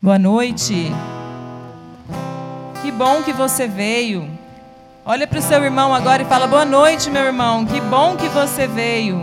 [0.00, 0.92] Boa noite.
[2.80, 4.30] Que bom que você veio.
[5.04, 7.66] Olha para o seu irmão agora e fala: Boa noite, meu irmão.
[7.66, 9.20] Que bom que você veio.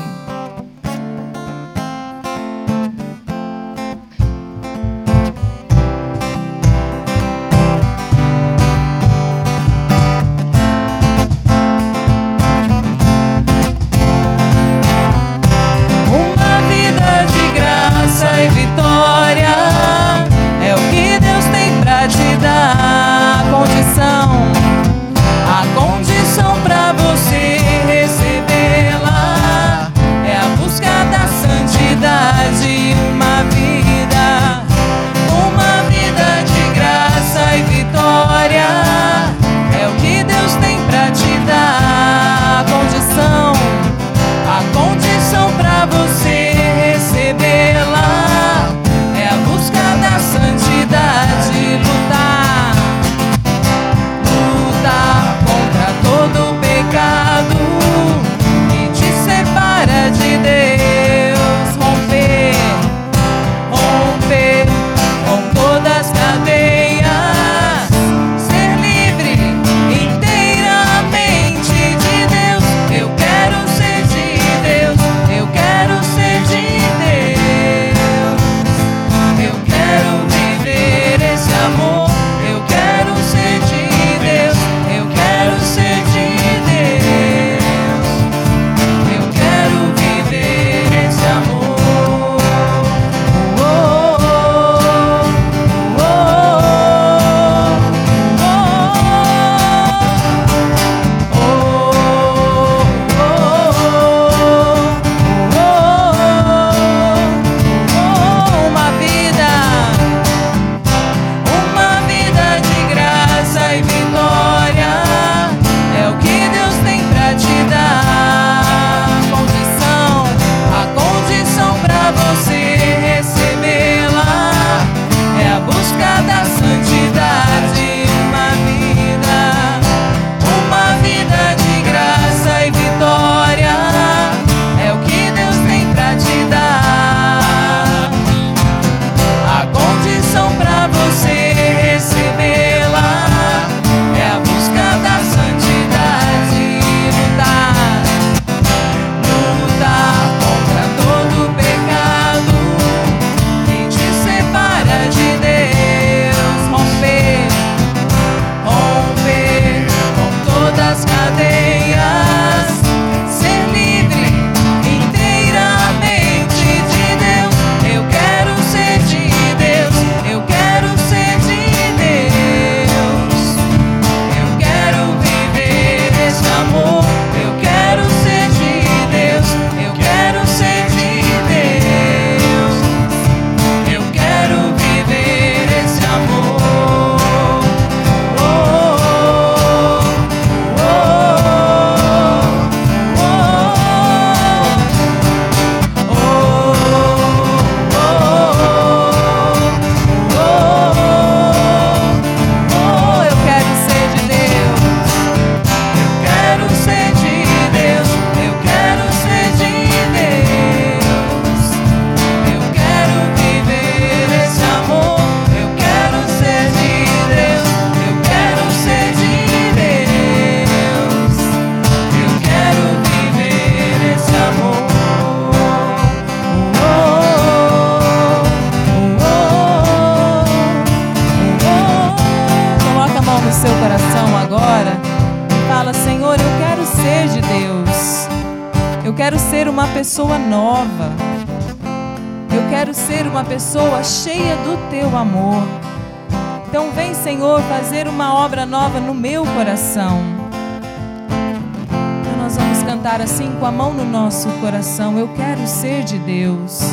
[254.36, 255.18] Nosso coração.
[255.18, 256.85] Eu quero ser de Deus.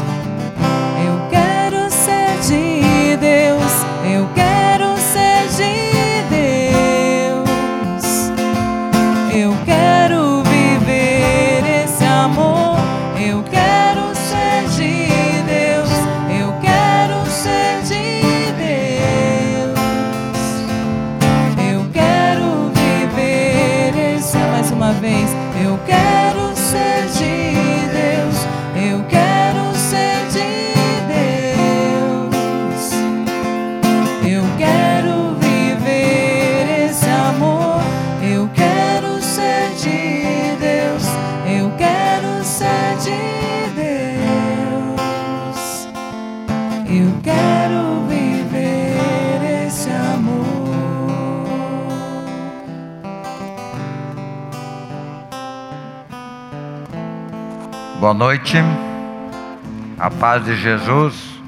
[60.23, 61.43] Paz de Jesus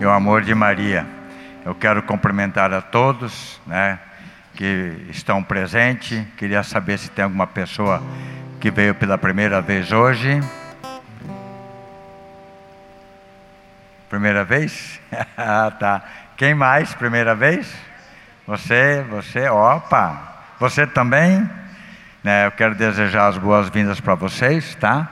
[0.00, 1.06] e o amor de Maria.
[1.66, 3.98] Eu quero cumprimentar a todos, né,
[4.54, 6.24] que estão presentes.
[6.38, 8.02] Queria saber se tem alguma pessoa
[8.58, 10.40] que veio pela primeira vez hoje.
[14.08, 14.98] Primeira vez?
[15.36, 16.02] ah, tá.
[16.38, 16.94] Quem mais?
[16.94, 17.70] Primeira vez?
[18.46, 20.46] Você, você, opa.
[20.58, 21.46] Você também?
[22.24, 25.06] Né, eu quero desejar as boas-vindas para vocês, tá?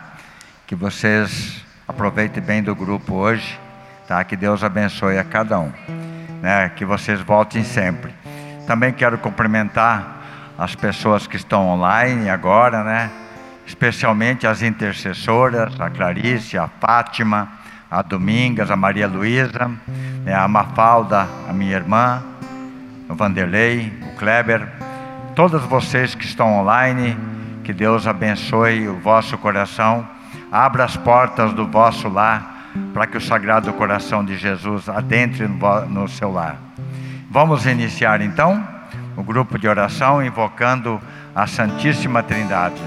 [0.67, 3.59] Que vocês aproveitem bem do grupo hoje,
[4.07, 4.23] tá?
[4.23, 5.73] Que Deus abençoe a cada um,
[6.43, 6.69] né?
[6.77, 8.15] Que vocês voltem sempre.
[8.67, 10.19] Também quero cumprimentar
[10.59, 13.11] as pessoas que estão online agora, né?
[13.67, 17.49] Especialmente as intercessoras, a Clarice, a Fátima,
[17.91, 19.71] a Domingas, a Maria Luísa,
[20.25, 22.23] né, a Mafalda, a minha irmã,
[23.09, 24.69] o Vanderlei, o Kleber,
[25.35, 27.17] todos vocês que estão online,
[27.65, 30.07] que Deus abençoe o vosso coração,
[30.51, 35.49] abra as portas do vosso lar, para que o Sagrado Coração de Jesus adentre
[35.89, 36.57] no seu lar.
[37.31, 38.67] Vamos iniciar então
[39.17, 41.01] o grupo de oração invocando
[41.35, 42.81] a Santíssima Trindade.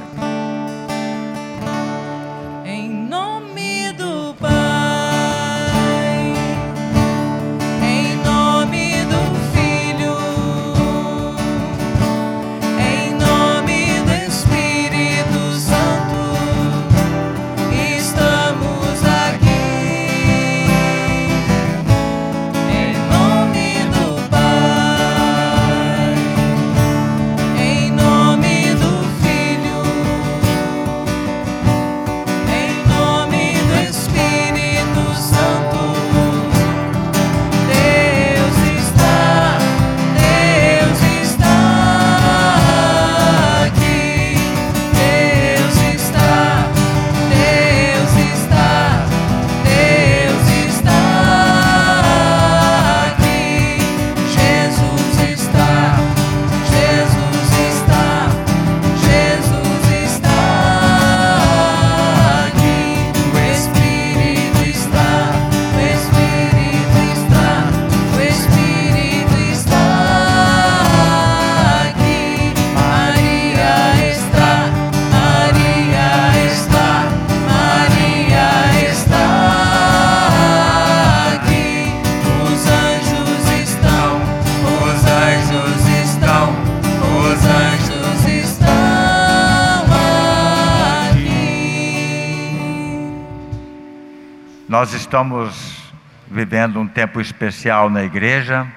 [96.91, 98.67] Tempo especial na igreja,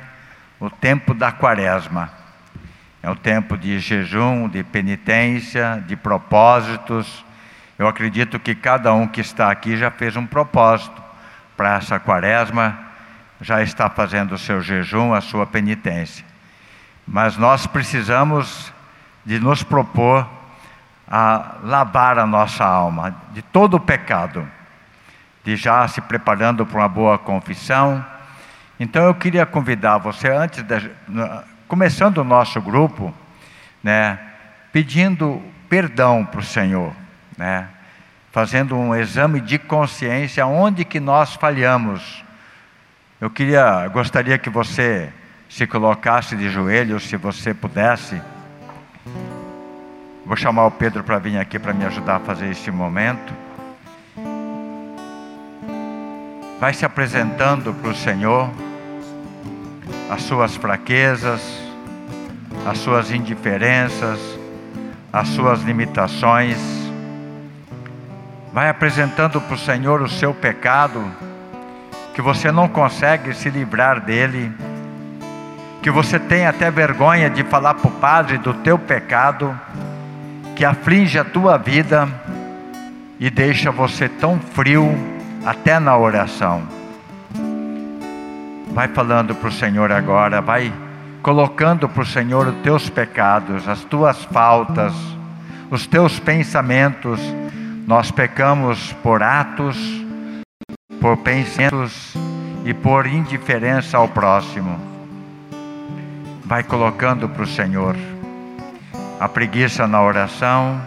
[0.58, 2.10] o tempo da quaresma.
[3.02, 7.24] É um tempo de jejum, de penitência, de propósitos.
[7.78, 11.02] Eu acredito que cada um que está aqui já fez um propósito
[11.56, 12.78] para essa quaresma,
[13.40, 16.24] já está fazendo o seu jejum, a sua penitência.
[17.06, 18.72] Mas nós precisamos
[19.26, 20.26] de nos propor
[21.06, 24.48] a lavar a nossa alma de todo o pecado
[25.44, 28.04] de já se preparando para uma boa confissão.
[28.78, 30.90] Então eu queria convidar você, antes de,
[31.68, 33.14] começando o nosso grupo,
[33.82, 34.18] né,
[34.72, 36.92] pedindo perdão para o Senhor,
[37.36, 37.68] né,
[38.32, 42.24] fazendo um exame de consciência onde que nós falhamos.
[43.20, 45.12] Eu queria, gostaria que você
[45.48, 48.20] se colocasse de joelhos, se você pudesse.
[50.26, 53.43] Vou chamar o Pedro para vir aqui para me ajudar a fazer esse momento.
[56.60, 58.50] Vai se apresentando para o Senhor
[60.10, 61.40] as suas fraquezas,
[62.66, 64.20] as suas indiferenças,
[65.12, 66.58] as suas limitações.
[68.52, 71.04] Vai apresentando para o Senhor o seu pecado,
[72.14, 74.52] que você não consegue se livrar dele,
[75.82, 79.58] que você tem até vergonha de falar para o Padre do teu pecado,
[80.54, 82.08] que aflige a tua vida
[83.18, 85.13] e deixa você tão frio
[85.44, 86.62] até na oração.
[88.72, 90.72] Vai falando para o Senhor agora, vai
[91.22, 94.92] colocando para o Senhor os teus pecados, as tuas faltas,
[95.70, 97.20] os teus pensamentos.
[97.86, 99.76] Nós pecamos por atos,
[101.00, 102.14] por pensamentos
[102.64, 104.80] e por indiferença ao próximo.
[106.44, 107.94] Vai colocando para o Senhor
[109.20, 110.80] a preguiça na oração,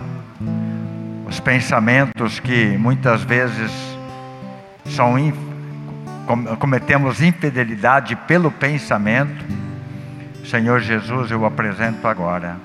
[1.28, 3.97] os pensamentos que muitas vezes
[4.90, 5.16] são
[6.60, 9.46] cometemos infidelidade pelo pensamento,
[10.46, 12.58] Senhor Jesus, eu apresento agora.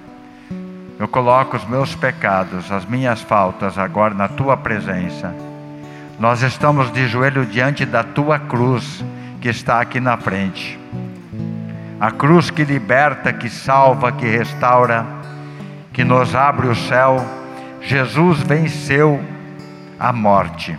[0.99, 5.35] eu coloco os meus pecados, as minhas faltas agora na tua presença.
[6.19, 9.05] Nós estamos de joelho diante da tua cruz
[9.41, 10.79] que está aqui na frente.
[12.01, 15.05] A cruz que liberta, que salva, que restaura,
[15.93, 17.25] que nos abre o céu.
[17.81, 19.21] Jesus venceu
[19.99, 20.77] a morte,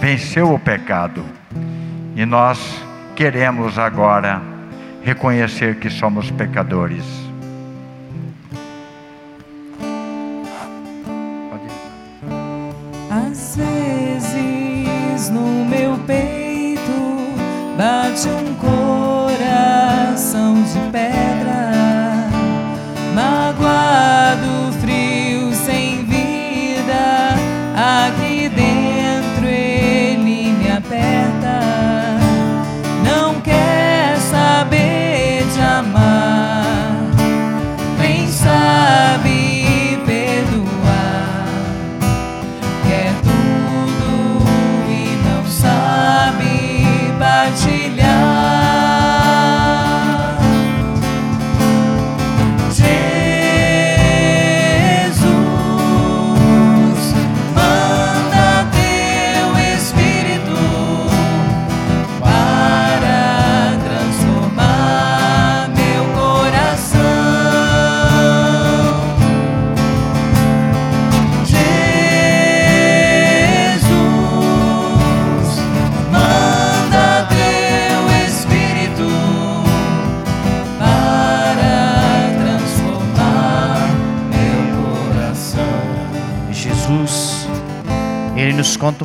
[0.00, 1.24] venceu o pecado.
[2.16, 2.58] E nós
[3.14, 4.42] queremos agora
[5.02, 7.30] reconhecer que somos pecadores
[13.10, 16.80] Às vezes no meu peito
[17.76, 21.72] bate um coração de pedra,
[23.12, 23.49] magoado,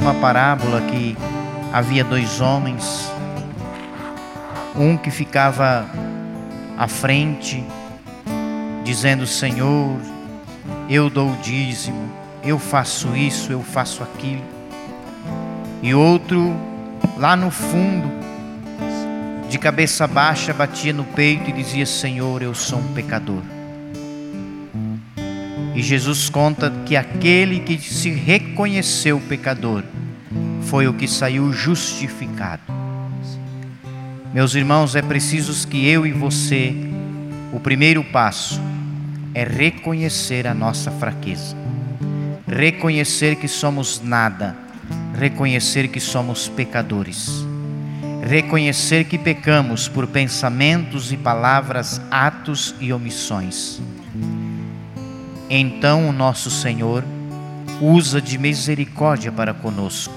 [0.05, 1.17] uma parábola que
[1.73, 3.11] havia dois homens,
[4.75, 5.89] um que ficava
[6.77, 7.63] à frente,
[8.83, 9.97] dizendo: Senhor,
[10.87, 12.07] eu dou o dízimo,
[12.43, 14.43] eu faço isso, eu faço aquilo,
[15.81, 16.55] e outro
[17.17, 18.07] lá no fundo,
[19.49, 23.41] de cabeça baixa, batia no peito e dizia: Senhor, eu sou um pecador.
[25.73, 29.83] E Jesus conta que aquele que se reconheceu pecador
[30.65, 32.61] foi o que saiu justificado.
[34.33, 36.75] Meus irmãos, é preciso que eu e você,
[37.53, 38.61] o primeiro passo
[39.33, 41.55] é reconhecer a nossa fraqueza,
[42.47, 44.55] reconhecer que somos nada,
[45.17, 47.29] reconhecer que somos pecadores,
[48.21, 53.81] reconhecer que pecamos por pensamentos e palavras, atos e omissões
[55.49, 57.03] então o nosso Senhor
[57.79, 60.13] usa de misericórdia para conosco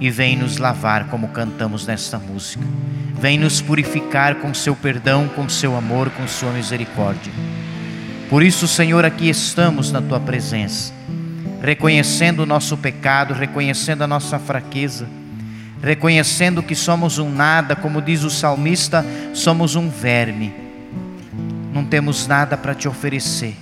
[0.00, 2.64] e vem nos lavar, como cantamos nesta música.
[3.20, 7.32] Vem nos purificar com seu perdão, com seu amor, com sua misericórdia.
[8.28, 10.92] Por isso, Senhor, aqui estamos na tua presença,
[11.62, 15.08] reconhecendo o nosso pecado, reconhecendo a nossa fraqueza,
[15.82, 20.52] reconhecendo que somos um nada, como diz o salmista, somos um verme.
[21.72, 23.56] Não temos nada para te oferecer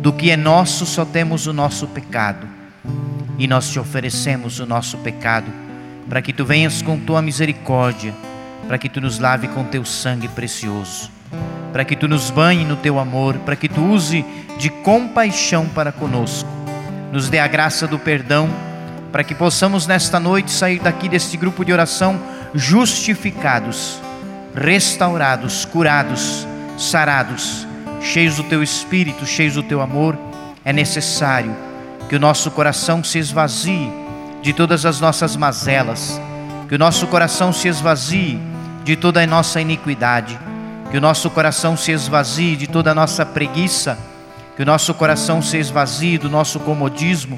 [0.00, 2.48] do que é nosso só temos o nosso pecado.
[3.40, 5.50] E nós te oferecemos o nosso pecado,
[6.06, 8.12] para que tu venhas com tua misericórdia,
[8.68, 11.10] para que tu nos lave com teu sangue precioso,
[11.72, 14.26] para que tu nos banhe no teu amor, para que tu use
[14.58, 16.50] de compaixão para conosco.
[17.10, 18.46] Nos dê a graça do perdão,
[19.10, 22.20] para que possamos nesta noite sair daqui deste grupo de oração
[22.54, 24.02] justificados,
[24.54, 27.66] restaurados, curados, sarados
[28.02, 30.18] cheios do teu espírito, cheios do teu amor,
[30.62, 31.69] é necessário
[32.10, 33.88] que o nosso coração se esvazie
[34.42, 36.20] de todas as nossas mazelas,
[36.68, 38.36] que o nosso coração se esvazie
[38.82, 40.36] de toda a nossa iniquidade,
[40.90, 43.96] que o nosso coração se esvazie de toda a nossa preguiça,
[44.56, 47.36] que o nosso coração se esvazie do nosso comodismo,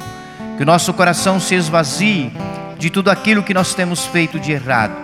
[0.56, 2.32] que o nosso coração se esvazie
[2.78, 4.94] de tudo aquilo que nós temos feito de errado,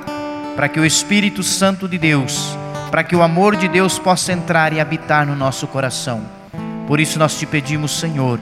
[0.57, 2.57] para que o Espírito Santo de Deus
[2.91, 6.23] para que o amor de Deus possa entrar e habitar no nosso coração.
[6.87, 8.41] Por isso nós te pedimos, Senhor,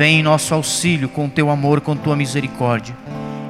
[0.00, 2.96] vem em nosso auxílio com teu amor, com tua misericórdia.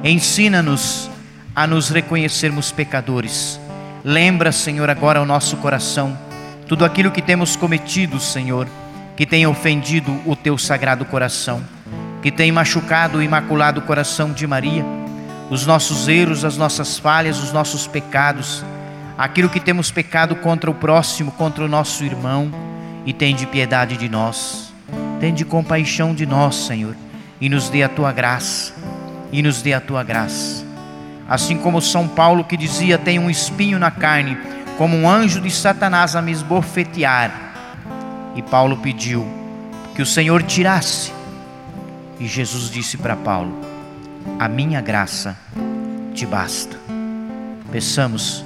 [0.03, 1.09] Ensina-nos
[1.55, 3.57] a nos reconhecermos pecadores.
[4.03, 6.19] Lembra, Senhor, agora o nosso coração,
[6.67, 8.67] tudo aquilo que temos cometido, Senhor,
[9.15, 11.63] que tem ofendido o teu sagrado coração,
[12.21, 14.83] que tem machucado o imaculado coração de Maria,
[15.49, 18.61] os nossos erros, as nossas falhas, os nossos pecados
[19.17, 22.51] aquilo que temos pecado contra o próximo, contra o nosso irmão,
[23.05, 24.70] e tem de piedade de nós,
[25.21, 26.95] tem de compaixão de nós, Senhor,
[27.39, 28.73] e nos dê a tua graça,
[29.31, 30.65] e nos dê a tua graça.
[31.29, 34.37] Assim como São Paulo que dizia: tem um espinho na carne,
[34.77, 37.31] como um anjo de Satanás a me esbofetear.
[38.35, 39.41] E Paulo pediu que
[40.01, 41.13] que o Senhor tirasse.
[42.19, 43.53] E Jesus disse para Paulo:
[44.39, 45.37] A minha graça
[46.13, 46.75] te basta.
[47.71, 48.43] Peçamos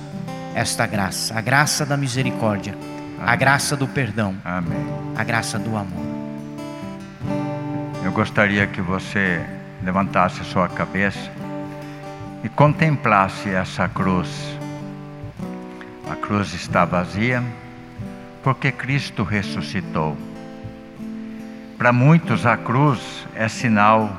[0.54, 2.78] esta graça, a graça da misericórdia,
[3.26, 4.86] a graça do perdão, Amém.
[5.16, 6.15] a graça do amor.
[8.06, 9.44] Eu gostaria que você
[9.82, 11.32] levantasse sua cabeça
[12.44, 14.30] e contemplasse essa cruz.
[16.08, 17.44] A cruz está vazia
[18.44, 20.16] porque Cristo ressuscitou.
[21.80, 24.16] Para muitos, a cruz é sinal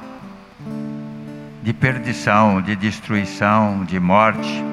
[1.63, 4.65] de perdição, de destruição, de morte.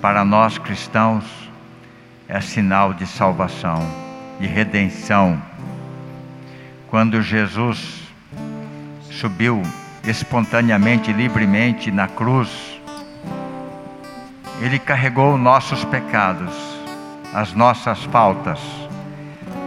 [0.00, 1.26] Para nós cristãos,
[2.26, 3.86] é sinal de salvação,
[4.40, 5.38] de redenção.
[6.88, 8.01] Quando Jesus
[9.12, 9.62] subiu
[10.04, 12.80] espontaneamente, livremente na cruz,
[14.60, 16.52] ele carregou nossos pecados,
[17.34, 18.58] as nossas faltas.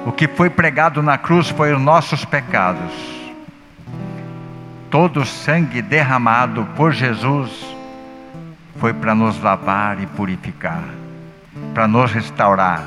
[0.05, 2.93] O que foi pregado na cruz foi os nossos pecados.
[4.89, 7.75] Todo o sangue derramado por Jesus
[8.79, 10.83] foi para nos lavar e purificar,
[11.73, 12.83] para nos restaurar,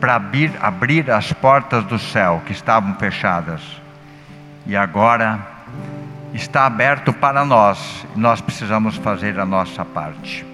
[0.00, 3.62] para abrir, abrir as portas do céu que estavam fechadas.
[4.66, 5.51] E agora
[6.34, 10.46] está aberto para nós, nós precisamos fazer a nossa parte.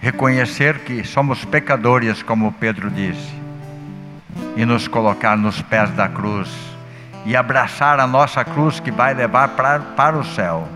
[0.00, 3.34] Reconhecer que somos pecadores, como Pedro disse,
[4.56, 6.48] e nos colocar nos pés da cruz
[7.26, 10.66] e abraçar a nossa cruz que vai levar para, para o céu.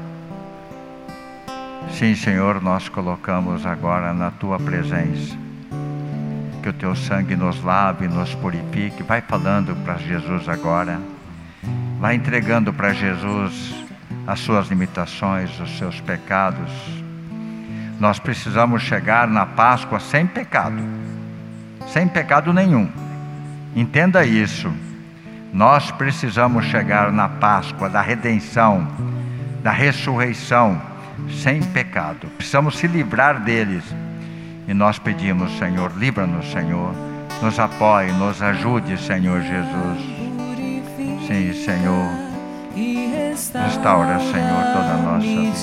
[1.90, 5.36] Sim, Senhor, nós colocamos agora na tua presença.
[6.62, 9.02] Que o teu sangue nos lave, nos purifique.
[9.02, 10.98] Vai falando para Jesus agora.
[12.00, 13.83] Vai entregando para Jesus
[14.26, 16.70] as suas limitações, os seus pecados.
[18.00, 20.82] Nós precisamos chegar na Páscoa sem pecado,
[21.86, 22.88] sem pecado nenhum.
[23.74, 24.72] Entenda isso.
[25.52, 28.86] Nós precisamos chegar na Páscoa da redenção,
[29.62, 30.80] da ressurreição,
[31.42, 32.26] sem pecado.
[32.36, 33.84] Precisamos se livrar deles.
[34.66, 36.92] E nós pedimos, Senhor, livra-nos, Senhor.
[37.42, 39.98] Nos apoie, nos ajude, Senhor Jesus.
[41.26, 42.24] Sim, Senhor.
[43.34, 45.56] Restaura, Senhor, toda a nossa vida.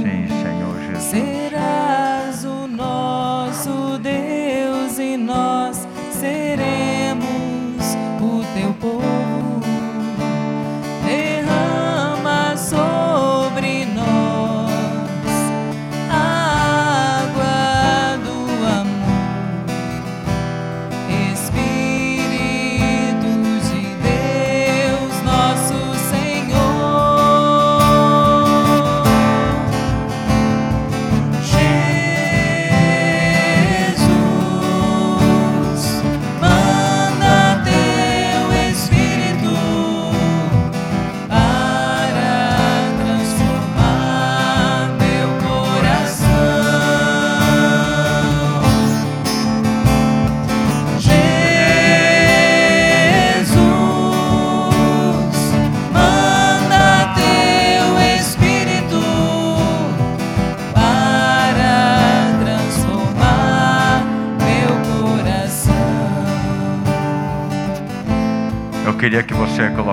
[0.00, 1.02] Sim, Senhor Jesus.
[1.02, 6.81] Serás o nosso Deus e nós seremos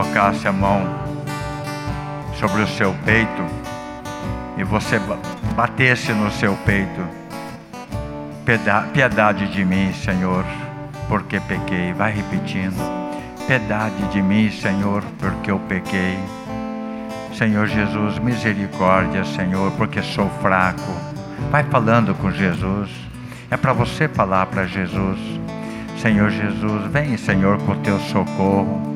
[0.09, 0.81] colocasse a mão
[2.39, 3.43] sobre o seu peito
[4.57, 5.19] e você ba-
[5.55, 7.01] batesse no seu peito.
[8.43, 10.43] Pieda- Piedade de mim, Senhor,
[11.07, 11.93] porque pequei.
[11.93, 12.75] Vai repetindo.
[13.45, 16.17] Piedade de mim, Senhor, porque eu pequei.
[17.33, 20.91] Senhor Jesus, misericórdia, Senhor, porque sou fraco.
[21.51, 22.89] Vai falando com Jesus.
[23.51, 25.19] É para você falar para Jesus.
[26.01, 28.88] Senhor Jesus, vem, Senhor, com o teu socorro.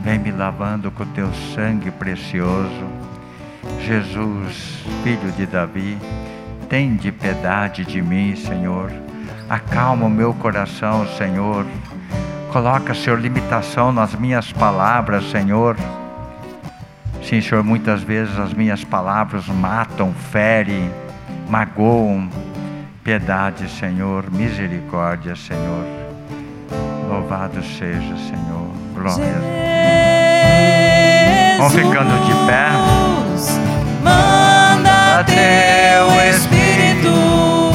[0.00, 2.86] Vem me lavando com teu sangue precioso.
[3.80, 5.98] Jesus, filho de Davi,
[6.68, 8.92] tem de piedade de mim, Senhor.
[9.48, 11.66] Acalma o meu coração, Senhor.
[12.52, 15.76] Coloca, Senhor, limitação nas minhas palavras, Senhor.
[17.22, 20.90] Sim, Senhor, muitas vezes as minhas palavras matam, ferem,
[21.48, 22.28] magoam.
[23.02, 25.84] Piedade, Senhor, misericórdia, Senhor.
[27.08, 28.68] Louvado seja, Senhor.
[28.94, 29.67] Glória
[31.58, 32.68] Vamos ficando de pé.
[34.00, 37.72] Manda teu Espírito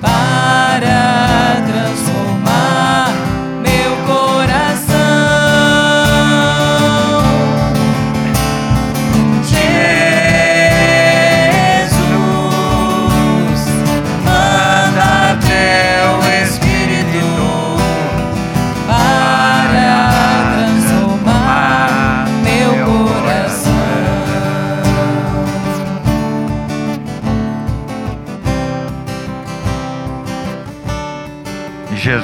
[0.00, 1.19] para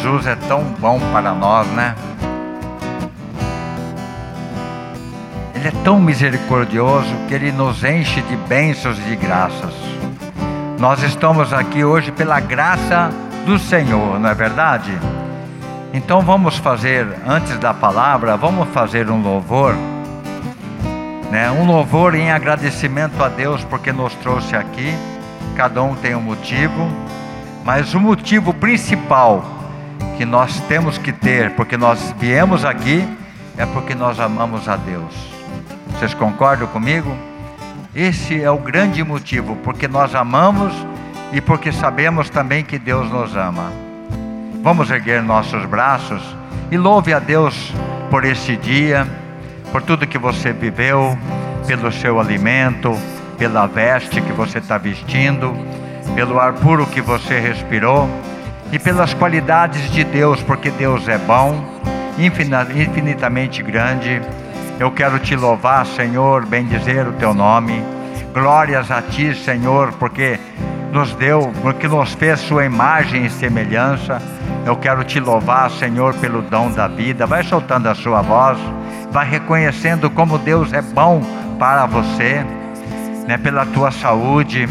[0.07, 1.97] Jesus é tão bom para nós, né?
[5.53, 9.75] Ele é tão misericordioso que ele nos enche de bênçãos e de graças.
[10.79, 13.11] Nós estamos aqui hoje pela graça
[13.45, 14.97] do Senhor, não é verdade?
[15.93, 19.75] Então vamos fazer, antes da palavra, vamos fazer um louvor,
[21.33, 21.51] né?
[21.51, 24.95] um louvor em agradecimento a Deus porque nos trouxe aqui.
[25.57, 26.89] Cada um tem um motivo,
[27.65, 29.56] mas o motivo principal
[30.17, 33.07] que nós temos que ter, porque nós viemos aqui,
[33.57, 35.15] é porque nós amamos a Deus.
[35.91, 37.15] Vocês concordam comigo?
[37.95, 40.73] Esse é o grande motivo, porque nós amamos
[41.33, 43.73] e porque sabemos também que Deus nos ama.
[44.63, 46.23] Vamos erguer nossos braços
[46.71, 47.73] e louve a Deus
[48.11, 49.07] por esse dia,
[49.73, 51.17] por tudo que você viveu,
[51.67, 52.97] pelo seu alimento,
[53.39, 55.55] pela veste que você está vestindo,
[56.15, 58.09] pelo ar puro que você respirou
[58.73, 61.65] e pelas qualidades de Deus, porque Deus é bom,
[62.19, 64.21] infinitamente grande.
[64.79, 67.83] Eu quero te louvar, Senhor, bendizer o teu nome.
[68.35, 70.39] Glórias a ti, Senhor, porque
[70.93, 74.21] nos deu, porque nos fez sua imagem e semelhança.
[74.65, 77.27] Eu quero te louvar, Senhor, pelo dom da vida.
[77.27, 78.59] Vai soltando a sua voz,
[79.11, 81.23] vai reconhecendo como Deus é bom
[81.59, 82.45] para você,
[83.27, 83.39] né?
[83.39, 84.69] Pela tua saúde,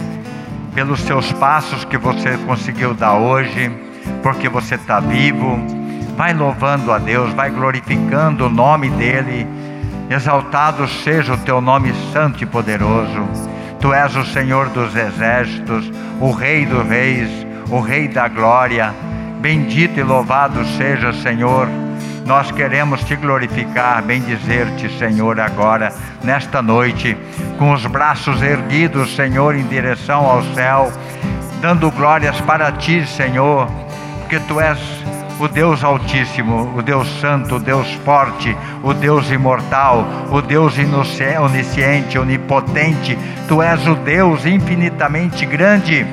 [0.75, 3.71] pelos seus passos que você conseguiu dar hoje,
[4.21, 5.57] porque você está vivo.
[6.17, 9.47] Vai louvando a Deus, vai glorificando o nome dEle.
[10.09, 13.25] Exaltado seja o teu nome santo e poderoso.
[13.79, 17.29] Tu és o Senhor dos exércitos, o Rei dos reis,
[17.69, 18.93] o Rei da glória.
[19.39, 21.67] Bendito e louvado seja, Senhor.
[22.25, 27.15] Nós queremos te glorificar, bendizer-te, Senhor, agora, nesta noite,
[27.59, 30.91] com os braços erguidos, Senhor, em direção ao céu,
[31.61, 33.67] dando glórias para ti, Senhor,
[34.21, 34.79] porque tu és
[35.39, 40.73] o Deus Altíssimo, o Deus Santo, o Deus Forte, o Deus Imortal, o Deus
[41.41, 43.17] Onisciente, Onipotente.
[43.47, 46.07] Tu és o Deus infinitamente grande.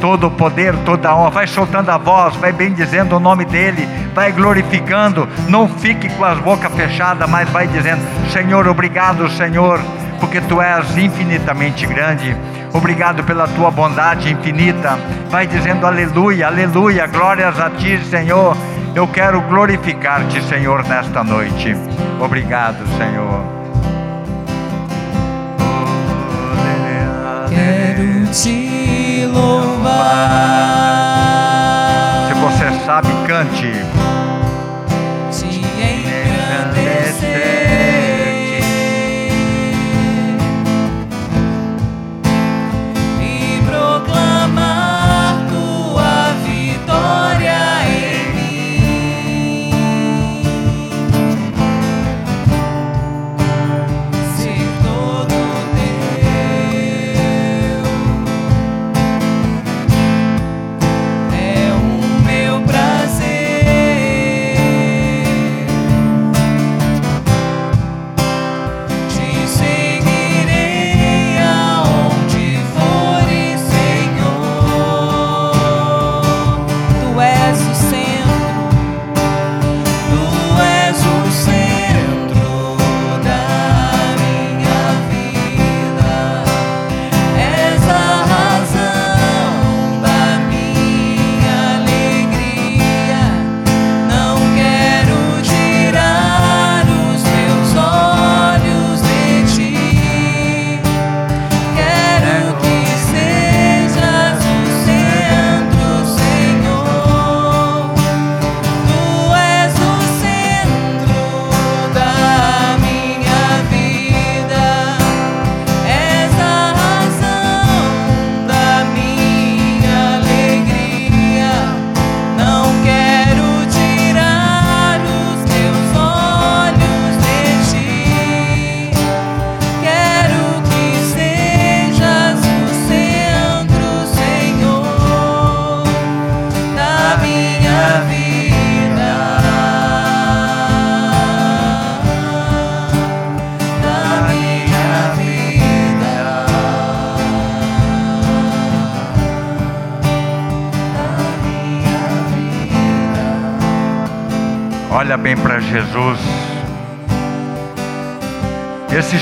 [0.00, 3.86] Todo o poder, toda a honra, vai soltando a voz, vai bendizendo o nome dEle,
[4.14, 5.28] vai glorificando.
[5.48, 8.00] Não fique com as bocas fechadas, mas vai dizendo:
[8.32, 9.78] Senhor, obrigado, Senhor,
[10.18, 12.36] porque Tu és infinitamente grande.
[12.72, 14.98] Obrigado pela tua bondade infinita.
[15.28, 18.56] Vai dizendo aleluia, aleluia, glórias a ti, Senhor.
[18.94, 21.76] Eu quero glorificar-te, Senhor, nesta noite.
[22.20, 23.59] Obrigado, Senhor.
[28.30, 29.90] Te louvar.
[32.28, 33.99] Se você sabe, cante.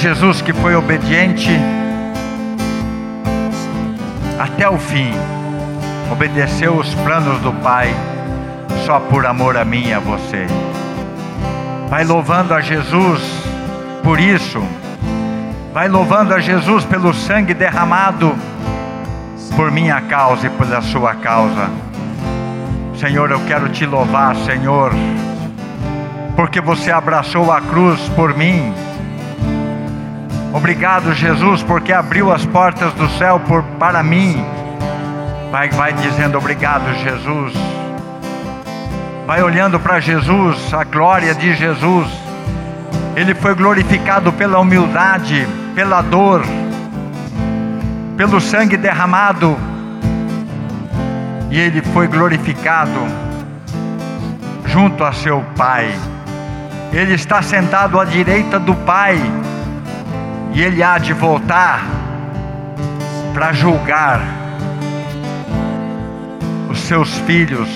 [0.09, 1.51] Jesus que foi obediente
[4.38, 5.11] até o fim,
[6.11, 7.94] obedeceu os planos do Pai,
[8.87, 10.47] só por amor a mim e a você.
[11.90, 13.21] Vai louvando a Jesus
[14.03, 14.62] por isso.
[15.75, 18.35] Vai louvando a Jesus pelo sangue derramado
[19.55, 21.68] por minha causa e pela sua causa.
[22.99, 24.90] Senhor, eu quero te louvar, Senhor,
[26.35, 28.88] porque você abraçou a cruz por mim.
[30.68, 34.44] Obrigado, Jesus, porque abriu as portas do céu por, para mim.
[35.50, 37.54] Vai, vai dizendo obrigado, Jesus.
[39.26, 42.07] Vai olhando para Jesus, a glória de Jesus.
[43.16, 46.42] Ele foi glorificado pela humildade, pela dor,
[48.18, 49.57] pelo sangue derramado.
[51.50, 53.07] E ele foi glorificado
[54.66, 55.90] junto a seu Pai.
[56.92, 59.18] Ele está sentado à direita do Pai.
[60.59, 61.85] E ele há de voltar
[63.33, 64.21] para julgar
[66.68, 67.68] os seus filhos.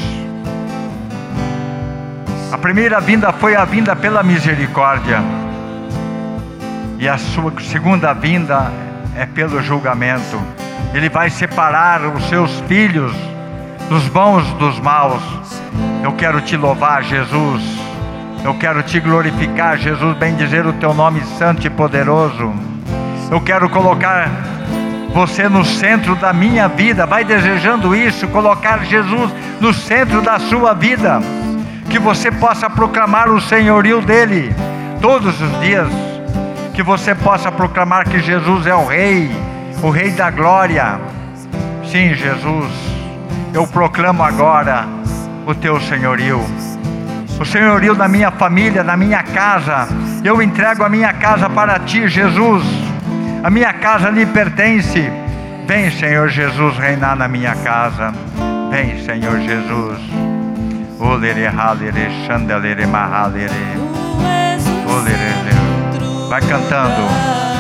[2.51, 5.21] A primeira vinda foi a vinda pela misericórdia.
[6.99, 8.73] E a sua segunda vinda
[9.15, 10.43] é pelo julgamento.
[10.93, 13.15] Ele vai separar os seus filhos
[13.89, 15.23] dos bons dos maus.
[16.03, 17.63] Eu quero te louvar, Jesus.
[18.45, 22.72] Eu quero te glorificar, Jesus, bem dizer o teu nome santo e poderoso.
[23.33, 24.29] Eu quero colocar
[25.15, 27.07] você no centro da minha vida.
[27.07, 31.19] Vai desejando isso, colocar Jesus no centro da sua vida.
[31.89, 34.55] Que você possa proclamar o senhorio dele
[35.01, 35.89] todos os dias.
[36.75, 39.35] Que você possa proclamar que Jesus é o Rei,
[39.83, 41.01] o Rei da glória.
[41.91, 42.71] Sim, Jesus,
[43.55, 44.85] eu proclamo agora
[45.47, 46.39] o teu senhorio.
[47.41, 49.89] O senhorio da minha família, da minha casa.
[50.23, 52.82] Eu entrego a minha casa para ti, Jesus.
[53.43, 55.11] A minha casa lhe pertence.
[55.67, 58.13] Vem, Senhor Jesus, reinar na minha casa.
[58.71, 59.99] Vem, Senhor Jesus.
[66.29, 67.52] Vai cantando.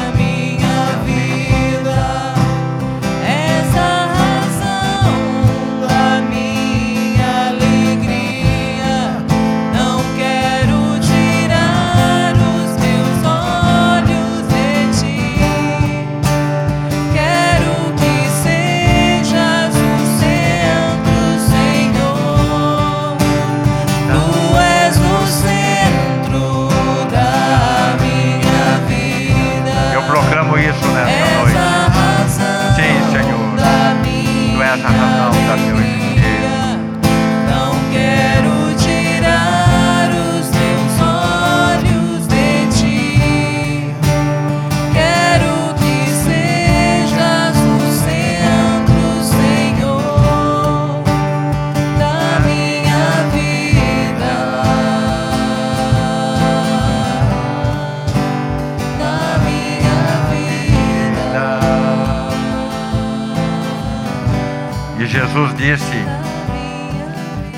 [65.22, 66.04] Jesus disse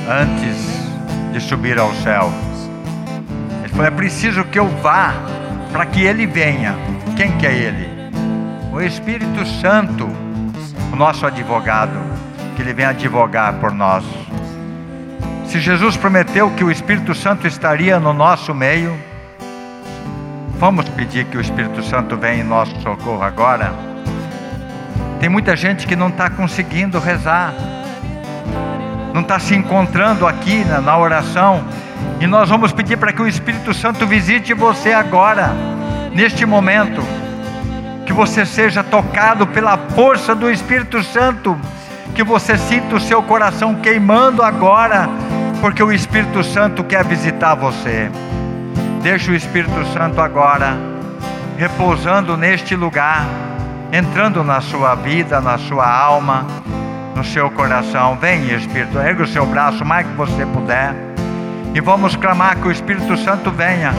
[0.06, 2.30] antes de subir ao céu:
[3.60, 5.14] Ele falou, é preciso que eu vá
[5.72, 6.74] para que Ele venha.
[7.16, 7.88] Quem que é Ele?
[8.70, 10.06] O Espírito Santo,
[10.92, 11.98] o nosso advogado,
[12.54, 14.04] que Ele vem advogar por nós.
[15.46, 18.94] Se Jesus prometeu que o Espírito Santo estaria no nosso meio,
[20.58, 23.93] vamos pedir que o Espírito Santo venha em nosso socorro agora.
[25.24, 27.54] Tem muita gente que não está conseguindo rezar,
[29.14, 31.64] não está se encontrando aqui na, na oração.
[32.20, 35.50] E nós vamos pedir para que o Espírito Santo visite você agora,
[36.12, 37.00] neste momento.
[38.04, 41.58] Que você seja tocado pela força do Espírito Santo.
[42.14, 45.08] Que você sinta o seu coração queimando agora,
[45.62, 48.10] porque o Espírito Santo quer visitar você.
[49.02, 50.76] Deixa o Espírito Santo agora
[51.56, 53.24] repousando neste lugar
[53.94, 56.44] entrando na sua vida, na sua alma,
[57.14, 58.18] no seu coração.
[58.20, 60.92] Vem, Espírito, ergue o seu braço mais que você puder.
[61.72, 63.94] E vamos clamar que o Espírito Santo venha,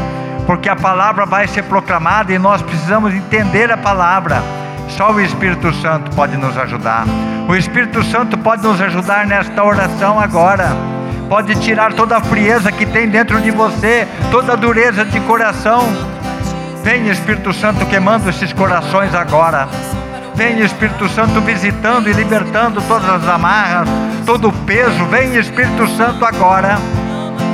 [0.46, 4.44] porque a palavra vai ser proclamada e nós precisamos entender a palavra.
[4.90, 7.06] Só o Espírito Santo pode nos ajudar.
[7.48, 10.68] O Espírito Santo pode nos ajudar nesta oração agora.
[11.30, 16.15] Pode tirar toda a frieza que tem dentro de você, toda a dureza de coração
[16.86, 19.68] Vem Espírito Santo queimando esses corações agora.
[20.36, 23.90] Vem Espírito Santo visitando e libertando todas as amarras,
[24.24, 25.04] todo o peso.
[25.06, 26.78] Vem Espírito Santo agora.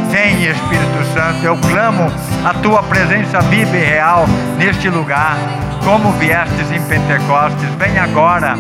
[0.09, 2.11] Vem Espírito Santo, eu clamo
[2.43, 4.25] a tua presença viva e real
[4.57, 5.37] neste lugar,
[5.85, 7.69] como viestes em Pentecostes.
[7.79, 8.57] Vem agora,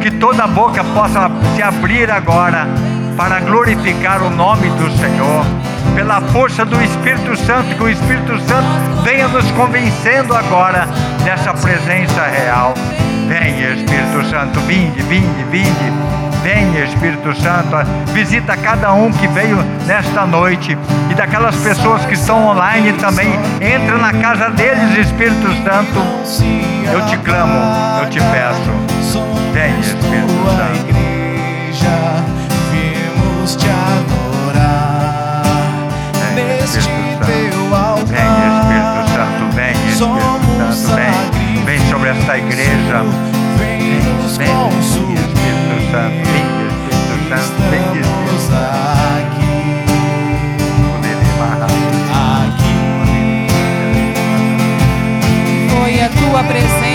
[0.00, 2.68] que toda boca possa se abrir agora
[3.16, 5.71] para glorificar o nome do Senhor.
[5.94, 10.88] Pela força do Espírito Santo, que o Espírito Santo venha nos convencendo agora
[11.24, 12.74] dessa presença real.
[13.28, 15.92] Venha, Espírito Santo, vinde, vinde, vinde.
[16.42, 17.76] Venha, Espírito Santo,
[18.12, 20.76] visita cada um que veio nesta noite
[21.08, 23.32] e daquelas pessoas que estão online também.
[23.60, 26.00] Entra na casa deles, Espírito Santo.
[26.92, 29.20] Eu te clamo, eu te peço.
[29.52, 30.92] Venha, Espírito Santo.
[32.72, 34.31] viemos te adorar.
[36.78, 38.06] Espírito Santo.
[38.06, 41.64] Venha, Espírito Santo, venha, Espírito Santo, vem.
[41.64, 43.04] Vem sobre esta igreja.
[43.58, 43.98] Vem Vem.
[43.98, 44.44] Espírito Santo,
[45.92, 46.80] vem, Espírito
[47.28, 48.92] Santo, vem, Espírito Santo.
[52.12, 53.46] aqui.
[55.70, 56.91] Foi a tua presença,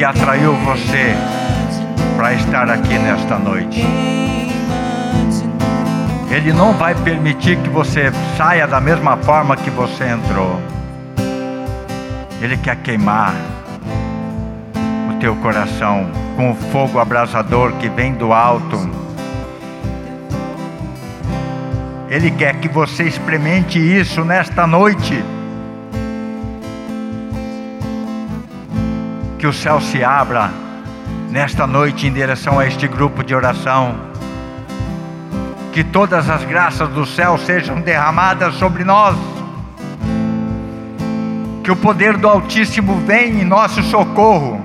[0.00, 1.14] que atraiu você
[2.16, 3.84] para estar aqui nesta noite.
[6.30, 10.58] Ele não vai permitir que você saia da mesma forma que você entrou.
[12.40, 13.34] Ele quer queimar
[15.10, 18.78] o teu coração com o fogo abrasador que vem do alto.
[22.08, 25.22] Ele quer que você experimente isso nesta noite.
[29.40, 30.50] Que o céu se abra
[31.30, 33.94] nesta noite em direção a este grupo de oração.
[35.72, 39.16] Que todas as graças do céu sejam derramadas sobre nós.
[41.64, 44.60] Que o poder do Altíssimo venha em nosso socorro.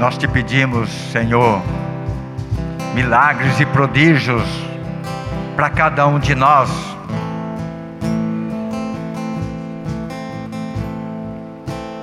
[0.00, 1.60] Nós te pedimos, Senhor,
[2.94, 4.48] milagres e prodígios
[5.54, 6.95] para cada um de nós.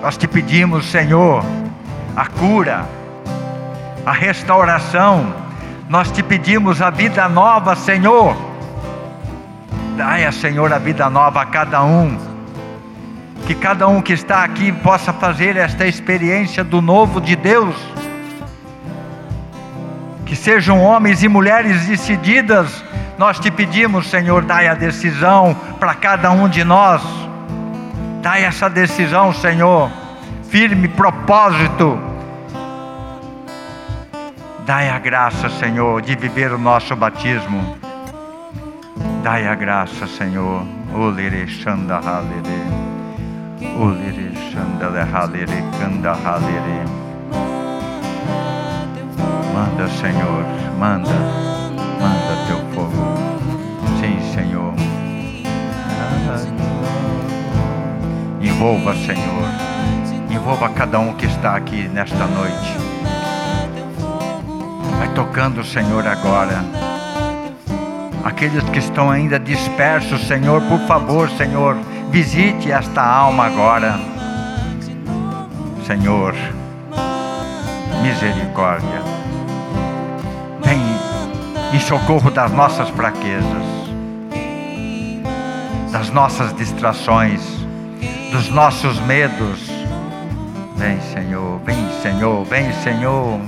[0.04, 1.42] Nós te pedimos, Senhor,
[2.14, 2.86] a cura,
[4.06, 5.34] a restauração.
[5.88, 8.36] Nós te pedimos a vida nova, Senhor.
[9.96, 12.18] Dai, Senhor, a vida nova a cada um.
[13.48, 17.74] Que cada um que está aqui possa fazer esta experiência do novo de Deus.
[20.26, 22.84] Que sejam homens e mulheres decididas.
[23.18, 27.23] Nós te pedimos, Senhor, dai a decisão para cada um de nós.
[28.24, 29.92] Dai essa decisão, Senhor.
[30.50, 32.00] Firme propósito.
[34.66, 37.78] Dai a graça, Senhor, de viver o nosso batismo.
[39.22, 40.66] Dai a graça, Senhor.
[40.96, 42.64] Olere shanda halere.
[43.78, 46.86] Olere shanda le halere kanda halere.
[49.54, 50.46] Manda, Senhor,
[50.80, 51.12] manda.
[52.00, 52.73] Manda teu
[58.44, 59.48] Envolva, Senhor.
[60.30, 62.78] Envolva cada um que está aqui nesta noite.
[64.98, 66.62] Vai tocando, Senhor, agora.
[68.22, 71.78] Aqueles que estão ainda dispersos, Senhor, por favor, Senhor,
[72.12, 73.98] visite esta alma agora.
[75.88, 76.36] Senhor,
[78.02, 79.02] misericórdia.
[80.66, 80.82] Vem
[81.74, 83.64] em socorro das nossas fraquezas,
[85.94, 87.63] das nossas distrações
[88.34, 89.60] dos nossos medos.
[90.76, 93.40] Vem, Senhor, vem, Senhor, vem, Senhor.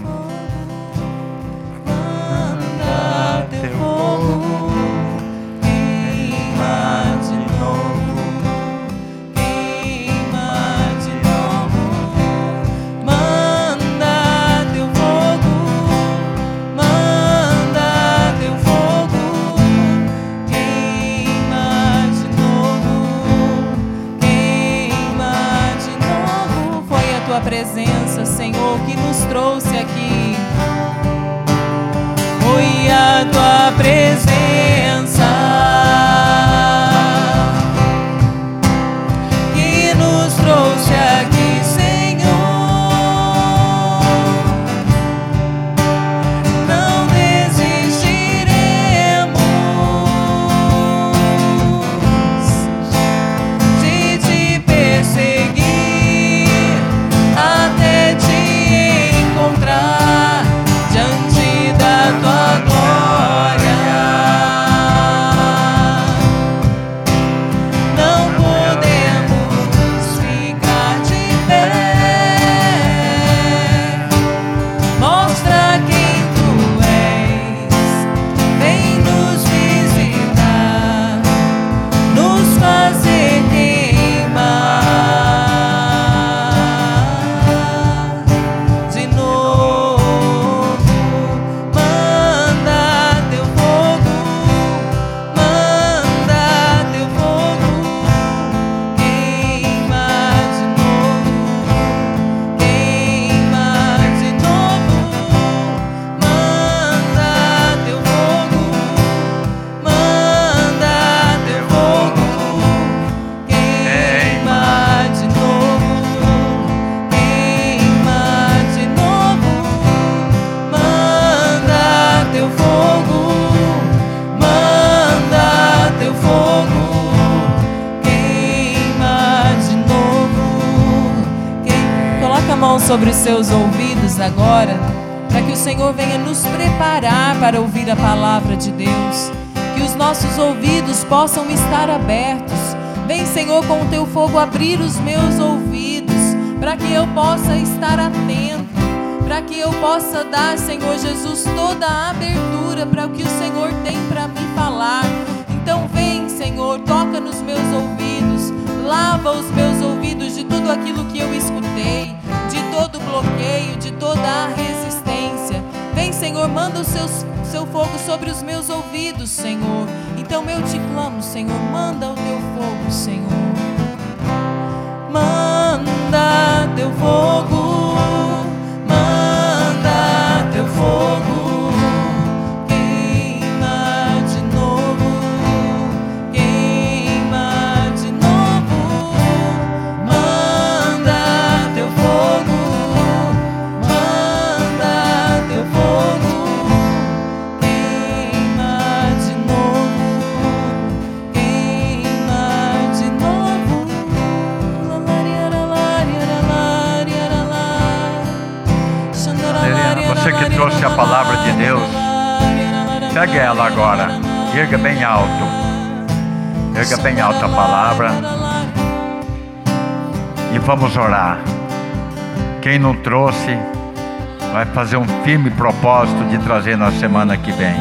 [225.25, 227.75] firme propósito de trazer na semana que vem.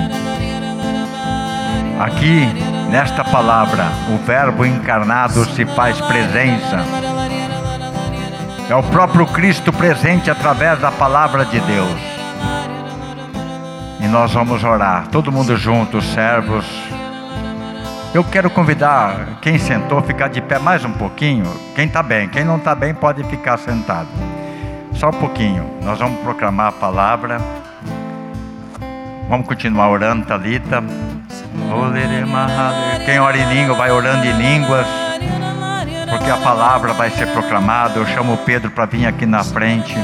[2.01, 2.49] Aqui,
[2.91, 6.79] nesta palavra, o Verbo encarnado se faz presença.
[8.67, 12.01] É o próprio Cristo presente através da palavra de Deus.
[14.01, 16.65] E nós vamos orar, todo mundo junto, servos.
[18.15, 21.53] Eu quero convidar quem sentou a ficar de pé mais um pouquinho.
[21.77, 24.09] Quem está bem, quem não está bem pode ficar sentado.
[24.95, 25.65] Só um pouquinho.
[25.83, 27.41] Nós vamos proclamar a palavra.
[29.29, 30.83] Vamos continuar orando, Talita.
[33.05, 34.87] Quem ora em língua vai orando em línguas,
[36.11, 37.99] porque a palavra vai ser proclamada.
[37.99, 39.95] Eu chamo o Pedro para vir aqui na frente.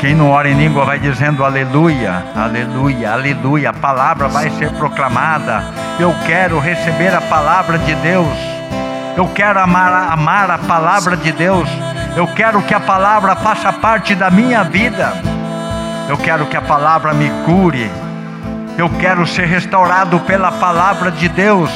[0.00, 3.70] Quem não ora em língua vai dizendo aleluia, aleluia, aleluia.
[3.70, 5.62] A palavra vai ser proclamada.
[6.00, 8.36] Eu quero receber a palavra de Deus.
[9.16, 11.68] Eu quero amar, amar a palavra de Deus.
[12.14, 15.12] Eu quero que a palavra faça parte da minha vida.
[16.08, 17.90] Eu quero que a palavra me cure.
[18.76, 21.70] Eu quero ser restaurado pela palavra de Deus.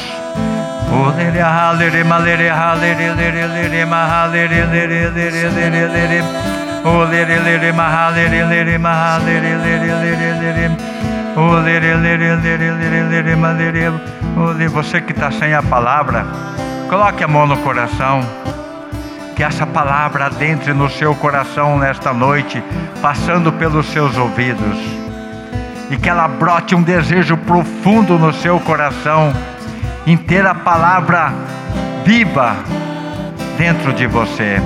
[14.69, 16.25] Você que está sem a palavra,
[16.89, 18.46] coloque a mão no coração.
[19.37, 22.61] Que essa palavra adentre no seu coração nesta noite,
[23.03, 24.75] passando pelos seus ouvidos.
[25.91, 29.31] E que ela brote um desejo profundo no seu coração,
[30.07, 31.31] em ter a palavra
[32.03, 32.55] viva
[33.59, 34.59] dentro de você.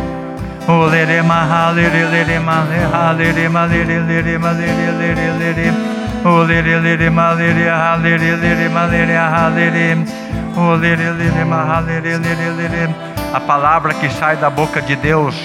[13.34, 15.36] A palavra que sai da boca de Deus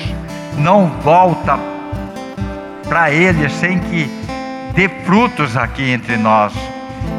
[0.58, 1.58] não volta
[2.88, 4.10] para Ele sem que
[4.74, 6.52] dê frutos aqui entre nós.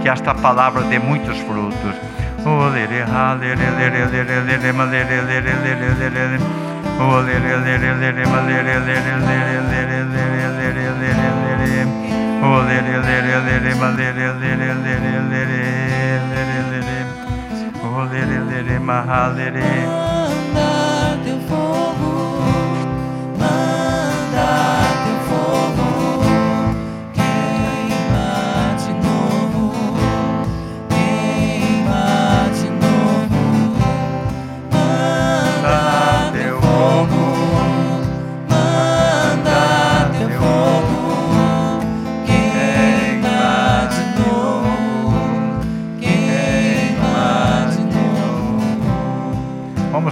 [0.02, 1.96] Que esta palavra dê muitos frutos.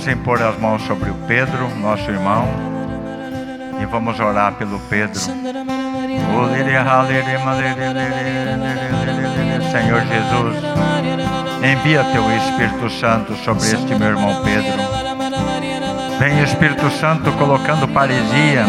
[0.06, 2.48] Vamos impor as mãos sobre o Pedro, nosso irmão,
[3.82, 5.20] e vamos orar pelo Pedro.
[9.72, 10.58] Senhor Jesus,
[11.64, 14.78] envia teu Espírito Santo sobre este meu irmão Pedro.
[16.20, 18.64] Vem Espírito Santo colocando paresia.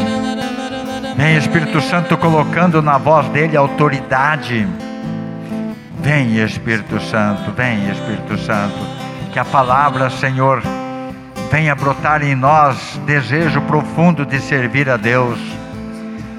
[1.19, 4.67] Vem Espírito Santo colocando na voz dele autoridade.
[6.01, 8.79] Vem Espírito Santo, vem Espírito Santo.
[9.35, 10.63] Que a palavra, Senhor,
[11.51, 15.39] venha brotar em nós desejo profundo de servir a Deus,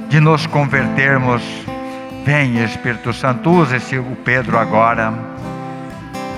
[0.09, 1.41] de nos convertermos.
[2.25, 5.13] Vem Espírito Santo, use esse o Pedro agora.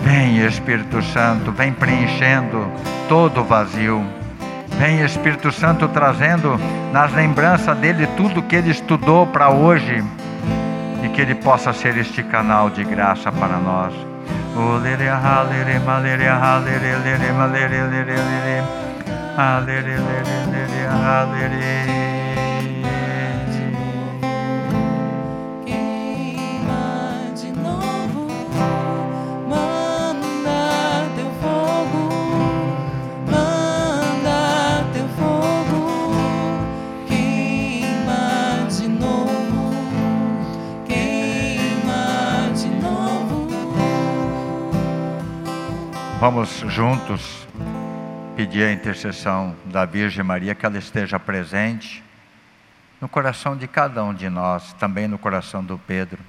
[0.04, 2.72] Vem Espírito Santo, vem preenchendo
[3.08, 4.06] todo o vazio.
[4.78, 6.60] Vem Espírito Santo trazendo
[6.94, 10.04] nas lembranças dele tudo que ele estudou para hoje
[11.04, 14.09] e que ele possa ser este canal de graça para nós.
[21.00, 21.99] Hallelujah.
[46.20, 47.48] Vamos juntos
[48.36, 52.04] pedir a intercessão da Virgem Maria que ela esteja presente
[53.00, 56.20] no coração de cada um de nós, também no coração do Pedro.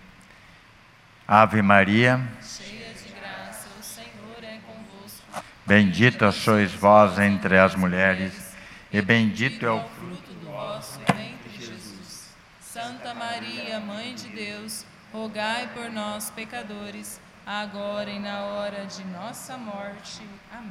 [1.27, 5.45] Ave Maria, Cheia de graça, o Senhor é convosco.
[5.67, 8.55] bendita sois vós entre as mulheres,
[8.93, 12.33] e bendito é o fruto do vosso ventre, Jesus.
[12.61, 17.21] Santa Maria, Mãe de Deus, rogai por nós, pecadores,
[17.51, 20.23] agora e na hora de nossa morte.
[20.53, 20.71] Amém.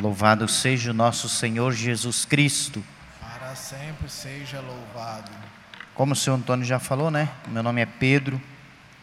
[0.00, 2.82] Louvado seja o nosso Senhor Jesus Cristo.
[3.20, 5.30] Para sempre seja louvado.
[5.94, 7.28] Como o senhor Antônio já falou, né?
[7.48, 8.40] Meu nome é Pedro,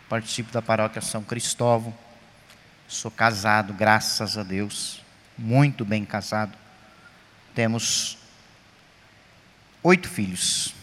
[0.10, 1.94] participo da paróquia São Cristóvão.
[2.88, 5.04] Sou casado, graças a Deus,
[5.38, 6.58] muito bem casado.
[7.54, 8.25] Temos
[9.86, 10.74] oito filhos,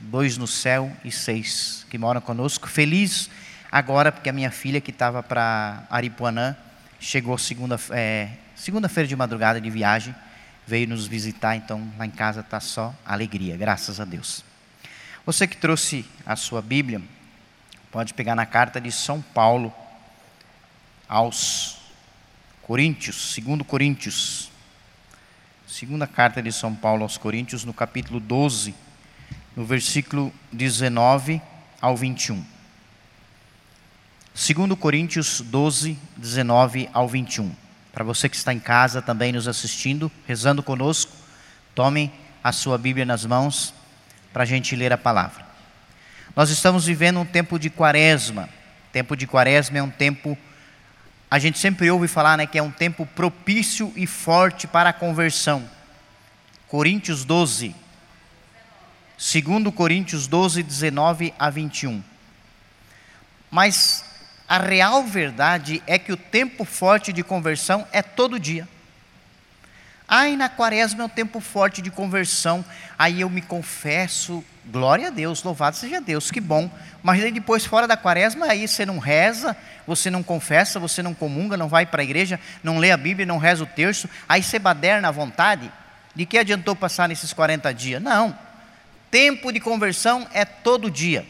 [0.00, 2.66] dois no céu e seis que moram conosco.
[2.66, 3.28] Feliz
[3.70, 6.56] agora porque a minha filha que estava para Aripuanã
[6.98, 10.14] chegou segunda, é, segunda-feira de madrugada de viagem,
[10.66, 14.42] veio nos visitar, então lá em casa está só alegria, graças a Deus.
[15.26, 17.02] Você que trouxe a sua Bíblia,
[17.92, 19.70] pode pegar na carta de São Paulo
[21.06, 21.76] aos
[22.62, 24.50] Coríntios, segundo Coríntios.
[25.78, 28.74] Segunda carta de São Paulo aos Coríntios, no capítulo 12,
[29.54, 31.40] no versículo 19
[31.80, 32.44] ao 21.
[34.34, 37.54] 2 Coríntios 12, 19 ao 21.
[37.92, 41.12] Para você que está em casa também nos assistindo, rezando conosco,
[41.76, 42.12] tome
[42.42, 43.72] a sua Bíblia nas mãos
[44.32, 45.46] para a gente ler a palavra.
[46.34, 48.48] Nós estamos vivendo um tempo de quaresma.
[48.92, 50.36] Tempo de quaresma é um tempo,
[51.30, 54.92] a gente sempre ouve falar né, que é um tempo propício e forte para a
[54.92, 55.68] conversão.
[56.66, 57.74] Coríntios 12,
[59.18, 62.02] 2 Coríntios 12, 19 a 21.
[63.50, 64.04] Mas
[64.48, 68.66] a real verdade é que o tempo forte de conversão é todo dia.
[70.10, 72.64] Ai, na quaresma é um tempo forte de conversão.
[72.98, 76.70] Aí eu me confesso, glória a Deus, louvado seja Deus, que bom.
[77.02, 79.54] Mas aí depois, fora da quaresma, aí você não reza,
[79.86, 83.26] você não confessa, você não comunga, não vai para a igreja, não lê a Bíblia,
[83.26, 84.08] não reza o terço.
[84.26, 85.70] Aí você baderna à vontade.
[86.14, 88.02] De que adiantou passar nesses 40 dias?
[88.02, 88.36] Não.
[89.10, 91.26] Tempo de conversão é todo dia.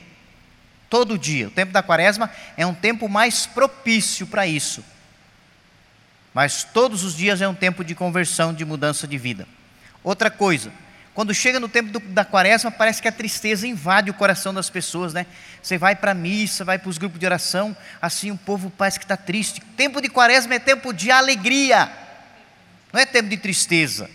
[0.89, 1.49] Todo dia.
[1.49, 4.85] O tempo da quaresma é um tempo mais propício para isso.
[6.39, 9.45] Mas todos os dias é um tempo de conversão, de mudança de vida.
[10.05, 10.71] Outra coisa,
[11.13, 14.71] quando chega no tempo do, da quaresma, parece que a tristeza invade o coração das
[14.71, 15.27] pessoas, né?
[15.61, 19.01] Você vai para a missa, vai para os grupos de oração, assim o povo parece
[19.01, 19.61] que está triste.
[19.77, 21.91] Tempo de quaresma é tempo de alegria,
[22.93, 24.09] não é tempo de tristeza.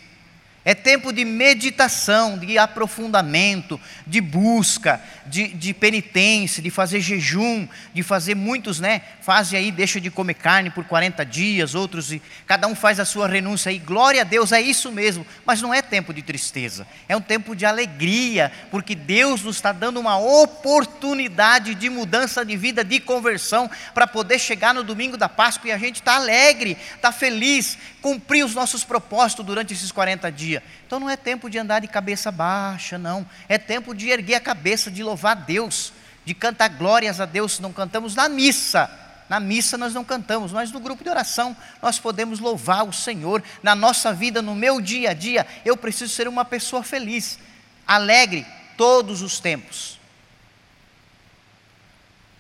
[0.66, 8.02] É tempo de meditação, de aprofundamento, de busca, de, de, penitência, de fazer jejum, de
[8.02, 9.02] fazer muitos, né?
[9.22, 13.04] Fazem aí, deixa de comer carne por 40 dias, outros, e cada um faz a
[13.04, 13.78] sua renúncia aí.
[13.78, 15.26] Glória a Deus, é isso mesmo.
[15.46, 19.74] Mas não é tempo de tristeza, é um tempo de alegria, porque Deus nos está
[19.74, 25.28] dando uma oportunidade de mudança de vida, de conversão, para poder chegar no domingo da
[25.28, 30.32] Páscoa e a gente está alegre, está feliz, cumprir os nossos propósitos durante esses 40
[30.32, 30.53] dias.
[30.86, 33.26] Então não é tempo de andar de cabeça baixa, não.
[33.48, 35.94] É tempo de erguer a cabeça, de louvar a Deus,
[36.26, 37.60] de cantar glórias a Deus.
[37.60, 38.90] Não cantamos na missa.
[39.30, 43.42] Na missa nós não cantamos, mas no grupo de oração nós podemos louvar o Senhor.
[43.64, 47.40] Na nossa vida, no meu dia a dia, eu preciso ser uma pessoa feliz,
[47.88, 48.46] alegre
[48.78, 50.00] todos os tempos.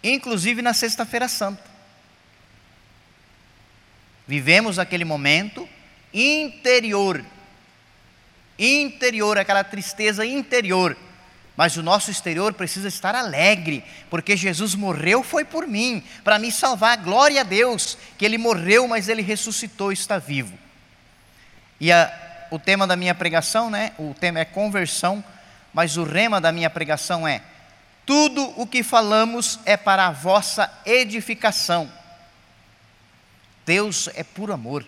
[0.03, 1.63] Inclusive na Sexta-feira Santa.
[4.27, 5.67] Vivemos aquele momento
[6.13, 7.23] interior,
[8.65, 10.97] interior, aquela tristeza interior.
[11.55, 16.51] Mas o nosso exterior precisa estar alegre, porque Jesus morreu foi por mim, para me
[16.51, 16.97] salvar.
[16.97, 20.57] Glória a Deus, que Ele morreu, mas Ele ressuscitou está vivo.
[21.79, 23.91] E a, o tema da minha pregação, né?
[23.99, 25.23] O tema é conversão,
[25.71, 27.41] mas o rema da minha pregação é:
[28.05, 31.91] tudo o que falamos é para a vossa edificação.
[33.65, 34.85] Deus é puro amor.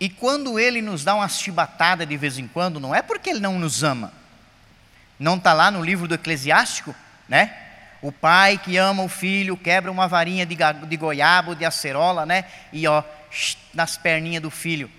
[0.00, 3.40] E quando Ele nos dá uma chibatada de vez em quando, não é porque Ele
[3.40, 4.12] não nos ama.
[5.18, 6.94] Não está lá no livro do Eclesiástico,
[7.28, 7.54] né?
[8.00, 10.56] O pai que ama o filho quebra uma varinha de,
[10.88, 12.44] de goiaba ou de acerola, né?
[12.72, 13.02] E ó,
[13.74, 14.90] nas perninhas do filho.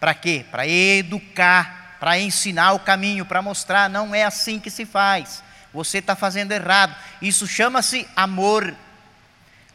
[0.00, 0.44] Para quê?
[0.50, 5.42] Para educar, para ensinar o caminho, para mostrar, não é assim que se faz
[5.76, 6.96] você está fazendo errado.
[7.20, 8.74] Isso chama-se amor.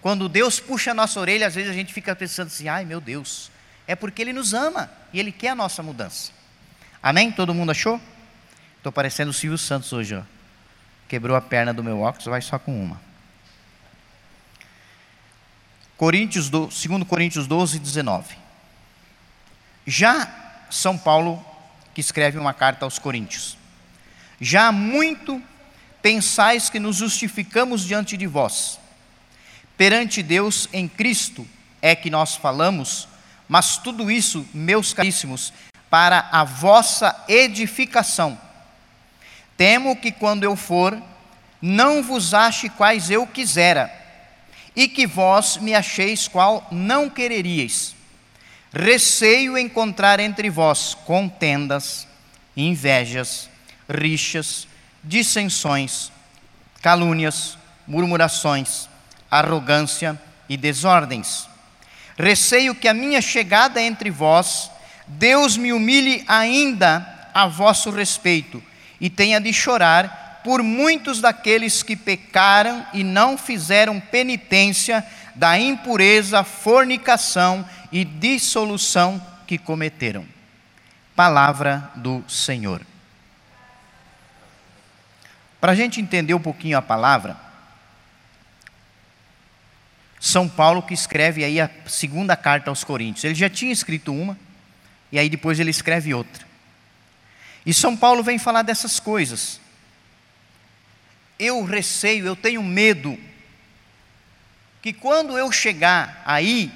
[0.01, 2.99] Quando Deus puxa a nossa orelha, às vezes a gente fica pensando assim: ai meu
[2.99, 3.50] Deus,
[3.91, 6.31] é porque Ele nos ama e Ele quer a nossa mudança.
[7.03, 7.29] Amém?
[7.29, 7.99] Todo mundo achou?
[8.77, 10.21] Estou parecendo o Silvio Santos hoje, ó.
[11.09, 13.01] Quebrou a perna do meu óculos, vai só com uma.
[15.97, 18.37] Coríntios 2 Coríntios 12, 19.
[19.85, 21.45] Já São Paulo,
[21.93, 23.57] que escreve uma carta aos Coríntios,
[24.39, 25.43] já há muito
[26.01, 28.79] pensais que nos justificamos diante de vós.
[29.75, 31.45] Perante Deus em Cristo
[31.81, 33.09] é que nós falamos,
[33.51, 35.51] mas tudo isso, meus caríssimos,
[35.89, 38.39] para a vossa edificação.
[39.57, 40.97] Temo que quando eu for,
[41.61, 43.91] não vos ache quais eu quisera,
[44.73, 47.93] e que vós me acheis qual não quereríeis.
[48.71, 52.07] Receio encontrar entre vós contendas,
[52.55, 53.49] invejas,
[53.89, 54.65] rixas,
[55.03, 56.09] dissensões,
[56.81, 58.87] calúnias, murmurações,
[59.29, 61.50] arrogância e desordens.
[62.21, 64.69] Receio que a minha chegada entre vós,
[65.07, 67.03] Deus me humilhe ainda
[67.33, 68.61] a vosso respeito
[68.99, 75.03] e tenha de chorar por muitos daqueles que pecaram e não fizeram penitência
[75.33, 80.23] da impureza, fornicação e dissolução que cometeram.
[81.15, 82.81] Palavra do Senhor.
[85.59, 87.35] Para a gente entender um pouquinho a palavra,
[90.21, 93.23] São Paulo que escreve aí a segunda carta aos Coríntios.
[93.23, 94.37] Ele já tinha escrito uma,
[95.11, 96.45] e aí depois ele escreve outra.
[97.65, 99.59] E São Paulo vem falar dessas coisas.
[101.39, 103.17] eu receio, eu tenho medo
[104.79, 106.71] que quando eu chegar aí,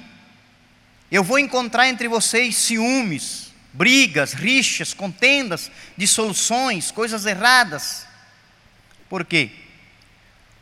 [1.08, 8.08] eu vou encontrar entre vocês ciúmes, brigas, rixas, contendas, dissoluções, coisas erradas.
[9.08, 9.65] Por quê?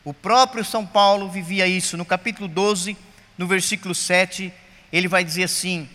[0.05, 1.97] O próprio São Paulo vivia isso.
[1.97, 2.97] No capítulo 12,
[3.39, 4.53] no versículo 7,
[4.93, 5.89] ele vai dizer assim: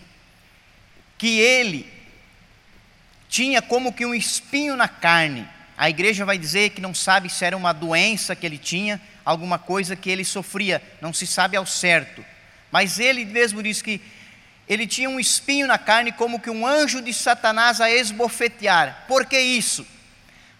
[1.16, 1.86] que ele
[3.28, 5.46] tinha como que um espinho na carne.
[5.76, 9.58] A igreja vai dizer que não sabe se era uma doença que ele tinha, alguma
[9.58, 12.24] coisa que ele sofria, não se sabe ao certo.
[12.72, 14.00] Mas ele mesmo diz que
[14.68, 19.04] ele tinha um espinho na carne, como que um anjo de Satanás a esbofetear.
[19.06, 19.86] Por que isso?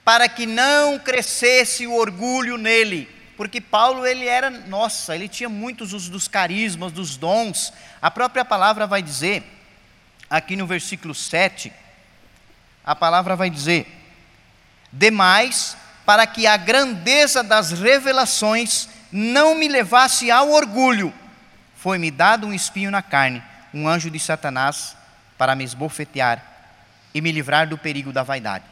[0.05, 3.09] Para que não crescesse o orgulho nele.
[3.41, 7.73] Porque Paulo, ele era, nossa, ele tinha muitos dos carismas, dos dons.
[8.03, 9.43] A própria palavra vai dizer,
[10.29, 11.73] aqui no versículo 7,
[12.85, 13.87] a palavra vai dizer:
[14.93, 15.75] demais,
[16.05, 21.11] para que a grandeza das revelações não me levasse ao orgulho,
[21.77, 24.95] foi-me dado um espinho na carne, um anjo de Satanás,
[25.39, 26.45] para me esbofetear
[27.15, 28.67] e me livrar do perigo da vaidade.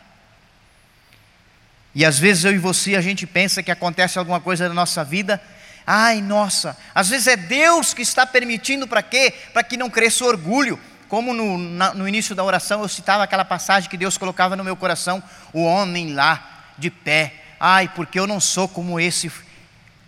[1.95, 5.03] E às vezes eu e você, a gente pensa que acontece alguma coisa na nossa
[5.03, 5.41] vida,
[5.87, 9.33] ai nossa, às vezes é Deus que está permitindo para quê?
[9.53, 10.79] Para que não cresça orgulho,
[11.09, 14.63] como no, na, no início da oração eu citava aquela passagem que Deus colocava no
[14.63, 15.23] meu coração,
[15.53, 19.33] o homem lá de pé, ai, porque eu não sou como esse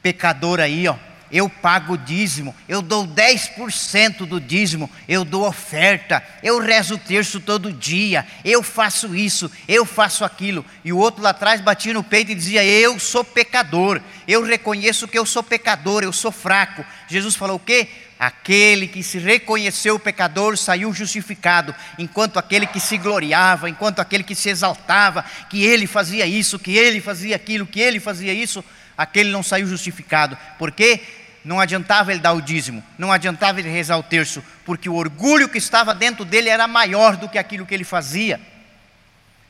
[0.03, 0.97] pecador aí, ó.
[1.31, 6.99] Eu pago o dízimo, eu dou 10% do dízimo, eu dou oferta, eu rezo o
[6.99, 10.65] terço todo dia, eu faço isso, eu faço aquilo.
[10.85, 15.07] E o outro lá atrás batia no peito e dizia: Eu sou pecador, eu reconheço
[15.07, 16.85] que eu sou pecador, eu sou fraco.
[17.09, 17.89] Jesus falou o quê?
[18.21, 24.35] Aquele que se reconheceu pecador saiu justificado, enquanto aquele que se gloriava, enquanto aquele que
[24.35, 28.63] se exaltava, que ele fazia isso, que ele fazia aquilo, que ele fazia isso,
[28.97, 30.37] aquele não saiu justificado.
[30.59, 31.01] Por quê?
[31.45, 35.49] Não adiantava ele dar o dízimo, não adiantava ele rezar o terço, porque o orgulho
[35.49, 38.41] que estava dentro dele era maior do que aquilo que ele fazia.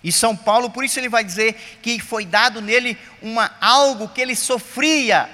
[0.03, 4.20] E São Paulo, por isso ele vai dizer que foi dado nele uma algo que
[4.20, 5.28] ele sofria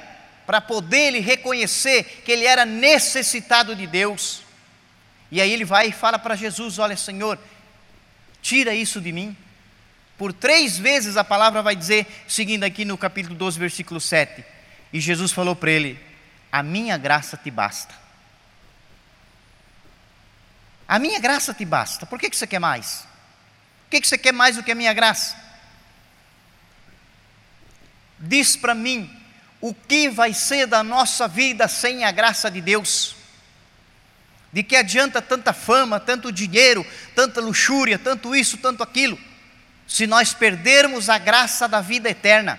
[0.47, 4.43] para poder ele reconhecer que ele era necessitado de Deus.
[5.31, 7.39] E aí ele vai e fala para Jesus: Olha, Senhor,
[8.41, 9.37] tira isso de mim.
[10.17, 14.43] Por três vezes a palavra vai dizer, seguindo aqui no capítulo 12, versículo 7.
[14.93, 15.99] E Jesus falou para ele:
[16.57, 17.95] A minha graça te basta.
[20.89, 22.07] A minha graça te basta.
[22.07, 23.07] Por que, que você quer mais?
[23.85, 25.37] Por que, que você quer mais do que a minha graça?
[28.19, 29.15] Diz para mim
[29.61, 33.15] o que vai ser da nossa vida sem a graça de Deus?
[34.51, 39.19] De que adianta tanta fama, tanto dinheiro, tanta luxúria, tanto isso, tanto aquilo,
[39.87, 42.59] se nós perdermos a graça da vida eterna?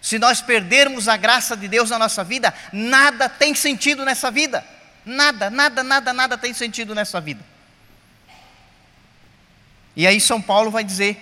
[0.00, 4.64] Se nós perdermos a graça de Deus na nossa vida, nada tem sentido nessa vida.
[5.04, 7.44] Nada, nada, nada, nada tem sentido nessa vida.
[9.94, 11.18] E aí São Paulo vai dizer: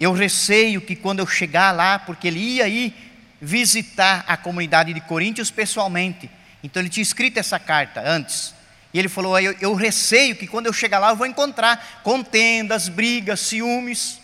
[0.00, 2.94] Eu receio que quando eu chegar lá, porque ele ia ir
[3.40, 6.30] visitar a comunidade de Coríntios pessoalmente.
[6.62, 8.54] Então ele tinha escrito essa carta antes.
[8.92, 12.88] E ele falou: eu, eu receio que quando eu chegar lá eu vou encontrar contendas,
[12.88, 14.20] brigas, ciúmes.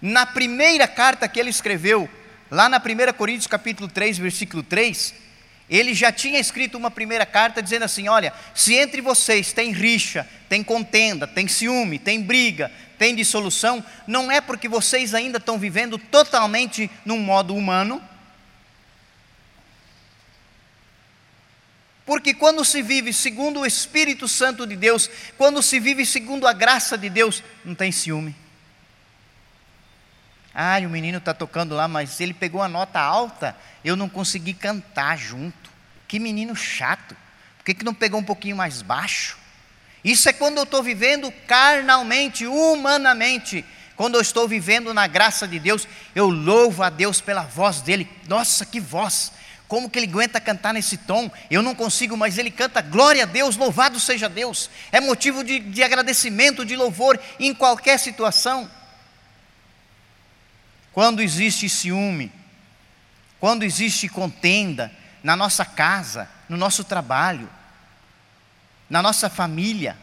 [0.00, 2.08] Na primeira carta que ele escreveu,
[2.54, 5.12] lá na 1 Coríntios capítulo 3, versículo 3,
[5.68, 10.26] ele já tinha escrito uma primeira carta dizendo assim: Olha, se entre vocês tem rixa,
[10.48, 15.98] tem contenda, tem ciúme, tem briga, tem dissolução, não é porque vocês ainda estão vivendo
[15.98, 18.00] totalmente num modo humano,
[22.06, 26.52] Porque quando se vive segundo o Espírito Santo de Deus, quando se vive segundo a
[26.52, 28.36] graça de Deus, não tem ciúme.
[30.54, 34.54] Ah, o menino está tocando lá, mas ele pegou a nota alta, eu não consegui
[34.54, 35.70] cantar junto.
[36.06, 37.16] Que menino chato.
[37.58, 39.36] Por que, que não pegou um pouquinho mais baixo?
[40.04, 43.64] Isso é quando eu estou vivendo carnalmente, humanamente.
[43.96, 48.08] Quando eu estou vivendo na graça de Deus, eu louvo a Deus pela voz dele.
[48.28, 49.32] Nossa, que voz!
[49.66, 51.30] Como que ele aguenta cantar nesse tom?
[51.50, 54.68] Eu não consigo, mas ele canta glória a Deus, louvado seja Deus.
[54.92, 58.70] É motivo de, de agradecimento, de louvor em qualquer situação.
[60.94, 62.30] Quando existe ciúme,
[63.40, 64.92] quando existe contenda
[65.24, 67.50] na nossa casa, no nosso trabalho,
[68.88, 69.96] na nossa família,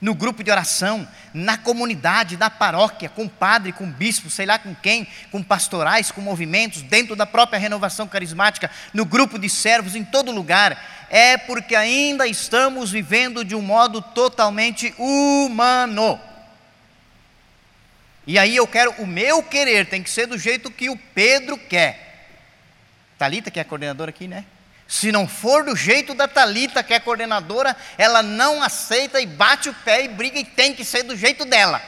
[0.00, 4.74] no grupo de oração, na comunidade, na paróquia, com padre, com bispo, sei lá com
[4.74, 10.04] quem, com pastorais, com movimentos, dentro da própria renovação carismática, no grupo de servos, em
[10.04, 16.20] todo lugar, é porque ainda estamos vivendo de um modo totalmente humano.
[18.26, 21.58] E aí eu quero, o meu querer tem que ser do jeito que o Pedro
[21.58, 22.28] quer.
[23.18, 24.44] Talita que é a coordenadora aqui, né?
[24.86, 29.26] Se não for do jeito da Talita, que é a coordenadora, ela não aceita e
[29.26, 31.82] bate o pé e briga e tem que ser do jeito dela.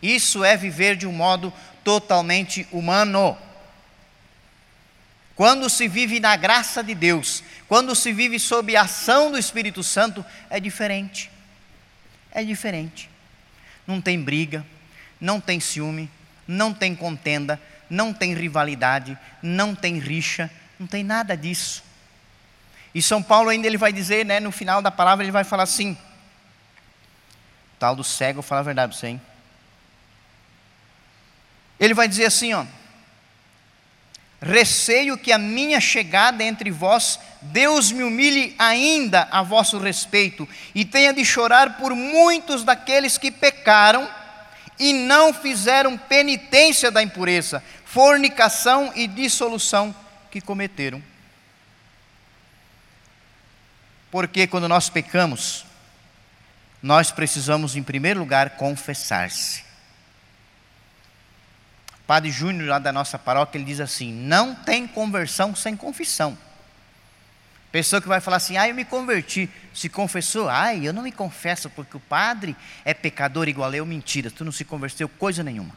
[0.00, 1.52] Isso é viver de um modo
[1.84, 3.36] totalmente humano.
[5.34, 9.82] Quando se vive na graça de Deus, quando se vive sob a ação do Espírito
[9.82, 11.30] Santo, é diferente.
[12.30, 13.10] É diferente.
[13.86, 14.64] Não tem briga,
[15.22, 16.10] não tem ciúme,
[16.48, 17.58] não tem contenda,
[17.88, 20.50] não tem rivalidade, não tem rixa,
[20.80, 21.84] não tem nada disso.
[22.92, 25.62] E São Paulo ainda ele vai dizer, né, no final da palavra, ele vai falar
[25.62, 25.96] assim:
[27.78, 29.22] tal do cego, fala a verdade para você, hein?
[31.78, 32.66] Ele vai dizer assim, ó:
[34.40, 40.84] Receio que a minha chegada entre vós, Deus me humilhe ainda a vosso respeito, e
[40.84, 44.10] tenha de chorar por muitos daqueles que pecaram
[44.82, 49.94] e não fizeram penitência da impureza, fornicação e dissolução
[50.28, 51.00] que cometeram.
[54.10, 55.64] Porque quando nós pecamos,
[56.82, 59.64] nós precisamos, em primeiro lugar, confessar-se.
[62.04, 66.36] Padre Júnior, lá da nossa paróquia, ele diz assim: não tem conversão sem confissão.
[67.72, 71.10] Pessoa que vai falar assim, ah, eu me converti, se confessou, ai, eu não me
[71.10, 72.54] confesso porque o padre
[72.84, 75.74] é pecador igual eu, mentira, tu não se converteu coisa nenhuma.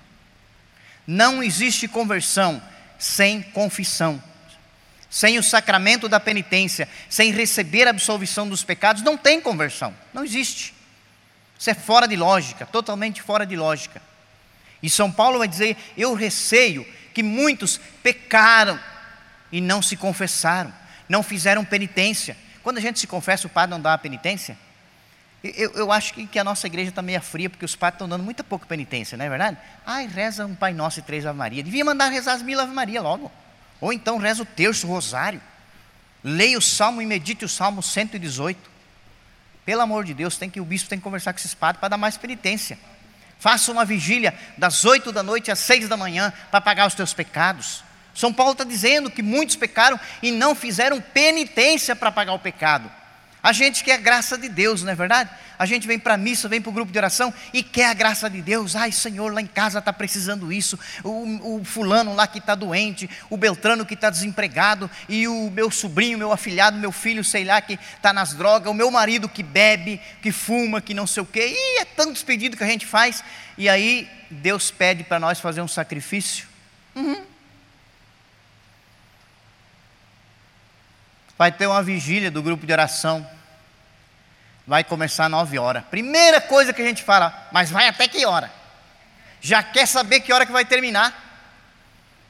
[1.08, 2.62] Não existe conversão
[3.00, 4.22] sem confissão
[5.16, 9.96] sem o sacramento da penitência, sem receber a absolvição dos pecados, não tem conversão.
[10.14, 10.74] Não existe.
[11.58, 14.02] Isso é fora de lógica, totalmente fora de lógica.
[14.84, 18.78] E São Paulo vai dizer: Eu receio que muitos pecaram
[19.54, 20.74] e não se confessaram,
[21.08, 22.38] não fizeram penitência.
[22.64, 24.58] Quando a gente se confessa, o padre não dá a penitência?
[25.44, 28.10] Eu, eu acho que, que, a nossa igreja está meio fria, porque os padres estão
[28.10, 29.58] dando muita pouca penitência, não é verdade?
[29.86, 31.62] Ai, reza um Pai Nosso e três Ave Maria.
[31.62, 33.32] Devia mandar rezar as mil Ave Maria logo.
[33.80, 35.42] Ou então reza o terço, o rosário.
[36.24, 38.72] Leia o salmo e medite o salmo 118.
[39.64, 41.90] Pelo amor de Deus, tem que, o bispo tem que conversar com esses padres para
[41.90, 42.80] dar mais penitência.
[43.40, 47.14] Faça uma vigília das oito da noite às seis da manhã para pagar os teus
[47.14, 47.84] pecados.
[48.16, 52.90] São Paulo está dizendo que muitos pecaram e não fizeram penitência para pagar o pecado.
[53.44, 55.30] A gente quer a graça de Deus, não é verdade?
[55.60, 57.94] A gente vem para a missa, vem para o grupo de oração e quer a
[57.94, 58.76] graça de Deus.
[58.76, 60.80] Ai, Senhor, lá em casa está precisando isso.
[61.04, 65.70] O, o, fulano lá que está doente, o Beltrano que está desempregado, e o meu
[65.70, 69.44] sobrinho, meu afilhado, meu filho, sei lá, que está nas drogas, o meu marido que
[69.44, 71.54] bebe, que fuma, que não sei o quê.
[71.56, 73.24] E é tantos pedidos que a gente faz.
[73.60, 76.48] E aí Deus pede para nós fazer um sacrifício.
[76.96, 77.35] Uhum.
[81.38, 83.28] Vai ter uma vigília do grupo de oração
[84.68, 85.84] vai começar nove horas.
[85.86, 88.52] Primeira coisa que a gente fala, mas vai até que hora?
[89.40, 91.24] Já quer saber que hora que vai terminar?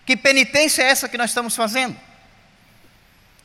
[0.06, 1.96] Que penitência é essa que nós estamos fazendo?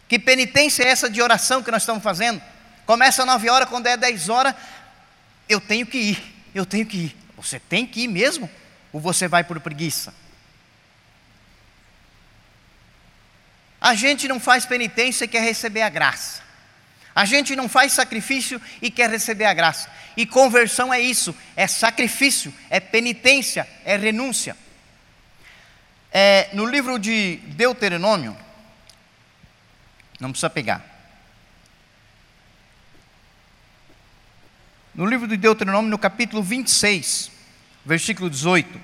[0.09, 2.43] Que penitência é essa de oração que nós estamos fazendo?
[2.85, 4.55] Começa nove horas, quando é dez horas,
[5.49, 7.17] eu tenho que ir, eu tenho que ir.
[7.37, 8.51] Você tem que ir mesmo?
[8.93, 10.13] Ou você vai por preguiça?
[13.81, 16.43] A gente não faz penitência e quer receber a graça.
[17.15, 19.91] A gente não faz sacrifício e quer receber a graça.
[20.17, 24.57] E conversão é isso: é sacrifício, é penitência, é renúncia.
[26.13, 28.37] É, no livro de Deuteronômio,
[30.19, 30.85] não precisa pegar.
[34.95, 37.31] No livro de Deuteronômio, no capítulo 26,
[37.87, 38.81] versículo 18,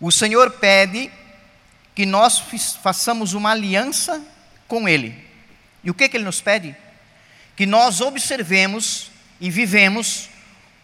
[0.00, 1.10] o Senhor pede
[1.98, 2.38] que nós
[2.80, 4.24] façamos uma aliança
[4.68, 5.26] com Ele.
[5.82, 6.76] E o que, que Ele nos pede?
[7.58, 10.28] que nós observemos e vivemos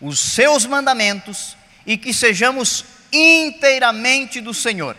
[0.01, 1.57] os seus mandamentos
[1.87, 4.97] e que sejamos inteiramente do Senhor.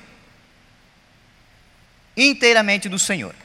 [2.15, 3.35] Inteiramente do Senhor.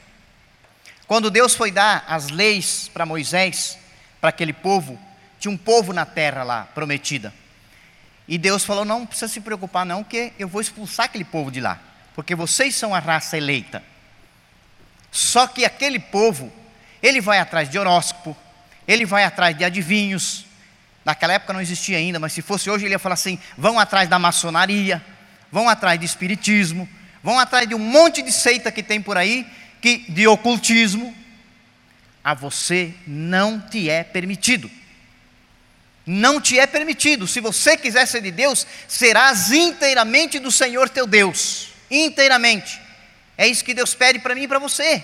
[1.07, 3.77] Quando Deus foi dar as leis para Moisés,
[4.21, 4.97] para aquele povo,
[5.37, 7.33] tinha um povo na terra lá, prometida.
[8.29, 11.59] E Deus falou: não precisa se preocupar, não, que eu vou expulsar aquele povo de
[11.59, 11.81] lá,
[12.15, 13.83] porque vocês são a raça eleita.
[15.11, 16.51] Só que aquele povo
[17.01, 18.35] ele vai atrás de horóscopo,
[18.87, 20.45] ele vai atrás de adivinhos.
[21.03, 24.07] Naquela época não existia ainda, mas se fosse hoje ele ia falar assim: vão atrás
[24.07, 25.03] da maçonaria,
[25.51, 26.87] vão atrás de espiritismo,
[27.23, 29.45] vão atrás de um monte de seita que tem por aí,
[29.81, 31.15] que de ocultismo.
[32.23, 34.69] A você não te é permitido.
[36.05, 37.27] Não te é permitido.
[37.27, 41.70] Se você quiser ser de Deus, serás inteiramente do Senhor teu Deus.
[41.91, 42.81] Inteiramente.
[43.37, 45.03] É isso que Deus pede para mim e para você.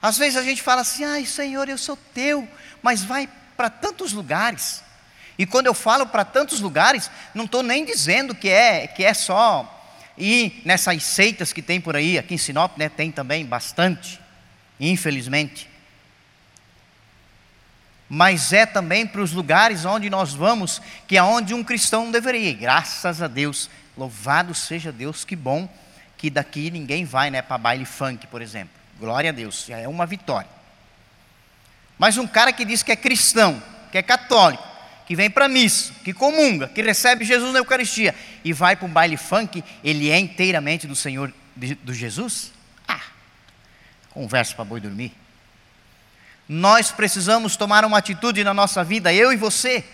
[0.00, 2.48] Às vezes a gente fala assim, ai Senhor, eu sou teu,
[2.80, 4.82] mas vai para tantos lugares.
[5.36, 9.12] E quando eu falo para tantos lugares, não estou nem dizendo que é, que é
[9.12, 9.78] só
[10.16, 14.20] ir nessas seitas que tem por aí, aqui em Sinop, né, tem também bastante,
[14.78, 15.68] infelizmente.
[18.08, 22.50] Mas é também para os lugares onde nós vamos, que é onde um cristão deveria
[22.50, 22.54] ir.
[22.54, 23.70] Graças a Deus,
[24.00, 25.68] louvado seja Deus, que bom
[26.16, 28.72] que daqui ninguém vai né, para baile funk, por exemplo.
[28.98, 30.48] Glória a Deus, já é uma vitória.
[31.98, 34.62] Mas um cara que diz que é cristão, que é católico,
[35.06, 38.90] que vem para missa, que comunga, que recebe Jesus na Eucaristia e vai para um
[38.90, 42.52] baile funk, ele é inteiramente do Senhor, do Jesus?
[42.86, 43.02] Ah,
[44.10, 45.12] conversa para boi dormir.
[46.48, 49.84] Nós precisamos tomar uma atitude na nossa vida, eu e você.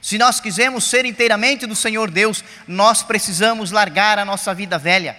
[0.00, 5.16] Se nós quisermos ser inteiramente do Senhor Deus, nós precisamos largar a nossa vida velha,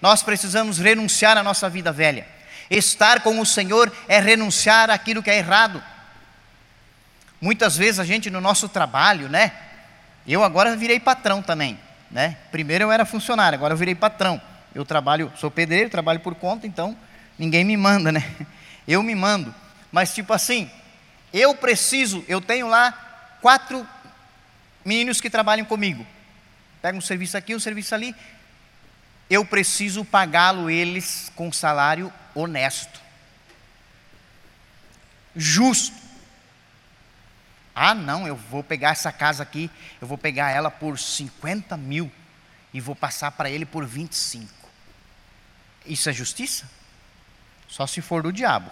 [0.00, 2.26] nós precisamos renunciar à nossa vida velha.
[2.68, 5.82] Estar com o Senhor é renunciar àquilo que é errado.
[7.40, 9.52] Muitas vezes a gente no nosso trabalho, né?
[10.26, 11.78] Eu agora virei patrão também,
[12.10, 12.36] né?
[12.50, 14.40] Primeiro eu era funcionário, agora eu virei patrão.
[14.74, 16.96] Eu trabalho, sou pedreiro, trabalho por conta, então
[17.38, 18.24] ninguém me manda, né?
[18.86, 19.54] Eu me mando.
[19.90, 20.70] Mas tipo assim,
[21.32, 22.92] eu preciso, eu tenho lá
[23.40, 23.88] quatro
[24.84, 26.06] meninos que trabalham comigo.
[26.82, 28.14] Pega um serviço aqui, um serviço ali.
[29.28, 33.00] Eu preciso pagá-lo eles com salário honesto.
[35.34, 35.96] Justo.
[37.74, 39.68] Ah, não, eu vou pegar essa casa aqui,
[40.00, 42.10] eu vou pegar ela por 50 mil
[42.72, 44.52] e vou passar para ele por 25.
[45.84, 46.70] Isso é justiça?
[47.66, 48.70] Só se for do diabo.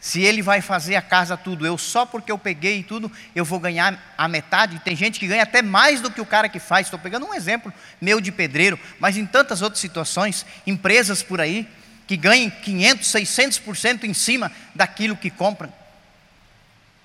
[0.00, 3.58] Se ele vai fazer a casa tudo, eu só porque eu peguei tudo, eu vou
[3.58, 4.78] ganhar a metade.
[4.80, 6.86] Tem gente que ganha até mais do que o cara que faz.
[6.86, 11.68] Estou pegando um exemplo meu de pedreiro, mas em tantas outras situações, empresas por aí,
[12.06, 15.72] que ganhem 500, 600% em cima daquilo que compram.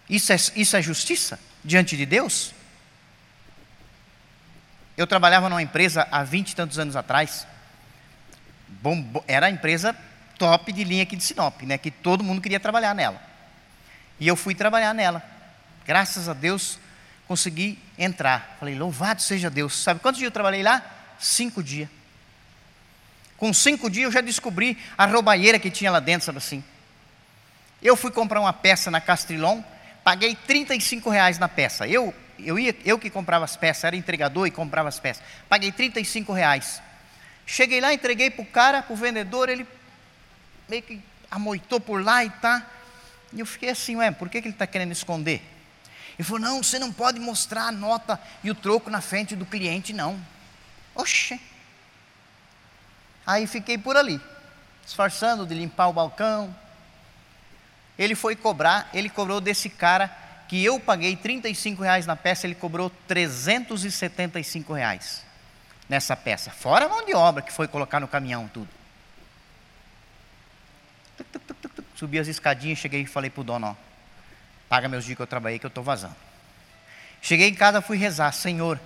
[0.07, 2.53] Isso é, isso é justiça diante de Deus?
[4.95, 7.47] Eu trabalhava numa empresa há 20 e tantos anos atrás.
[8.67, 9.95] Bom, era a empresa
[10.43, 13.21] top de linha aqui de Sinop, né, que todo mundo queria trabalhar nela.
[14.19, 15.23] E eu fui trabalhar nela.
[15.85, 16.77] Graças a Deus
[17.25, 18.57] consegui entrar.
[18.59, 19.73] Falei, louvado seja Deus.
[19.73, 20.83] Sabe quantos dias eu trabalhei lá?
[21.17, 21.87] Cinco dias.
[23.37, 26.61] Com cinco dias eu já descobri a roubalheira que tinha lá dentro, sabe assim.
[27.81, 29.61] Eu fui comprar uma peça na Castrilon,
[30.03, 31.87] paguei 35 reais na peça.
[31.87, 35.23] Eu, eu, ia, eu que comprava as peças, era entregador e comprava as peças.
[35.47, 36.81] Paguei 35 reais.
[37.45, 39.65] Cheguei lá, entreguei para o cara, para o vendedor, ele
[40.73, 40.99] meio que
[41.29, 42.65] amoitou por lá e tá.
[43.31, 45.41] E eu fiquei assim, ué, por que, que ele está querendo esconder?
[46.17, 49.45] Ele falou, não, você não pode mostrar a nota e o troco na frente do
[49.45, 50.19] cliente, não.
[50.95, 51.39] Oxe.
[53.25, 54.19] Aí fiquei por ali,
[54.83, 56.53] disfarçando de limpar o balcão.
[57.97, 60.07] Ele foi cobrar, ele cobrou desse cara
[60.47, 65.23] que eu paguei 35 reais na peça, ele cobrou 375 reais
[65.87, 66.51] nessa peça.
[66.51, 68.82] Fora a mão de obra que foi colocar no caminhão tudo.
[71.95, 73.75] Subi as escadinhas, cheguei e falei para o dono, ó,
[74.67, 76.15] paga meus dias que eu trabalhei que eu estou vazando.
[77.21, 78.79] Cheguei em casa, fui rezar, Senhor,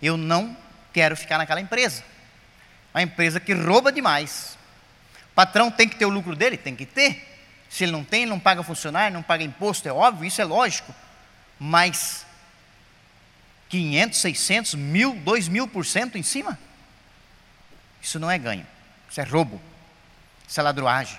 [0.00, 0.56] eu não
[0.92, 2.02] quero ficar naquela empresa
[2.94, 4.56] uma empresa que rouba demais.
[5.32, 6.56] O patrão tem que ter o lucro dele?
[6.56, 7.32] Tem que ter.
[7.68, 10.44] Se ele não tem, ele não paga funcionário, não paga imposto, é óbvio, isso é
[10.44, 10.94] lógico.
[11.58, 12.24] Mas
[13.68, 16.56] 500, 600, mil, 2 mil por cento em cima?
[18.00, 18.64] Isso não é ganho,
[19.10, 19.60] isso é roubo,
[20.46, 21.18] isso é ladroagem.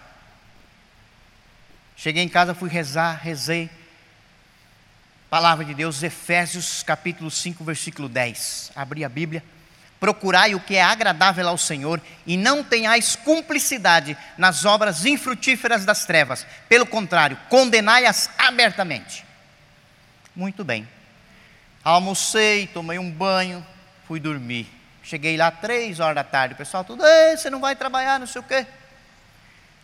[1.96, 3.70] Cheguei em casa, fui rezar, rezei.
[5.30, 8.72] Palavra de Deus, Efésios capítulo 5, versículo 10.
[8.76, 9.43] Abri a Bíblia
[10.06, 16.06] procurai o que é agradável ao Senhor e não tenhais cumplicidade nas obras infrutíferas das
[16.06, 16.46] trevas.
[16.70, 19.26] Pelo contrário, condenai-as abertamente.
[20.36, 20.88] Muito bem.
[21.84, 23.66] Almocei, tomei um banho,
[24.08, 24.68] fui dormir.
[25.02, 27.04] Cheguei lá três horas da tarde, o pessoal tudo,
[27.36, 28.66] você não vai trabalhar, não sei o quê.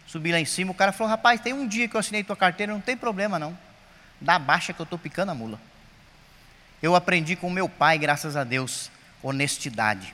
[0.08, 2.36] Subi lá em cima, o cara falou, rapaz, tem um dia que eu assinei tua
[2.36, 3.58] carteira, não tem problema não.
[4.20, 5.60] Dá baixa que eu estou picando a mula.
[6.82, 8.92] Eu aprendi com meu pai, graças a Deus,
[9.22, 10.14] honestidade,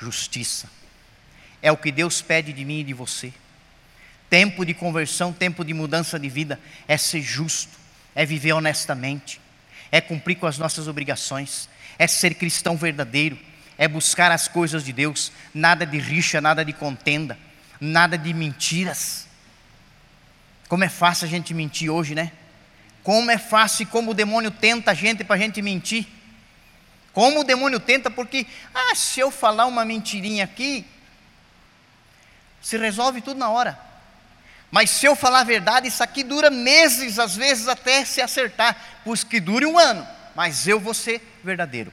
[0.00, 0.68] justiça.
[1.62, 3.32] É o que Deus pede de mim e de você.
[4.28, 6.58] Tempo de conversão, tempo de mudança de vida
[6.88, 7.78] é ser justo,
[8.14, 9.40] é viver honestamente,
[9.92, 11.68] é cumprir com as nossas obrigações,
[11.98, 13.38] é ser cristão verdadeiro,
[13.78, 17.38] é buscar as coisas de Deus, nada de rixa, nada de contenda,
[17.84, 19.26] nada de mentiras.
[20.68, 22.32] Como é fácil a gente mentir hoje, né?
[23.02, 26.06] Como é fácil e como o demônio tenta a gente para a gente mentir.
[27.12, 30.84] Como o demônio tenta, porque, ah, se eu falar uma mentirinha aqui,
[32.60, 33.78] se resolve tudo na hora.
[34.70, 38.76] Mas se eu falar a verdade, isso aqui dura meses, às vezes até se acertar,
[39.04, 40.06] pois que dure um ano.
[40.34, 41.92] mas eu vou ser verdadeiro.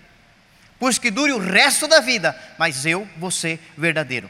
[0.79, 4.27] Pois que dure o resto da vida, mas eu vou ser verdadeiro.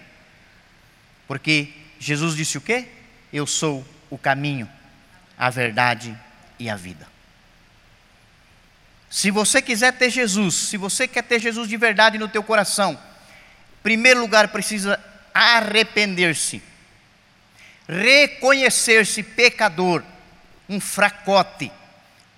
[1.31, 2.89] Porque Jesus disse o quê?
[3.31, 4.69] Eu sou o caminho,
[5.37, 6.13] a verdade
[6.59, 7.07] e a vida.
[9.09, 12.95] Se você quiser ter Jesus, se você quer ter Jesus de verdade no teu coração,
[12.95, 14.99] em primeiro lugar precisa
[15.33, 16.61] arrepender-se,
[17.87, 20.03] reconhecer-se pecador,
[20.67, 21.71] um fracote,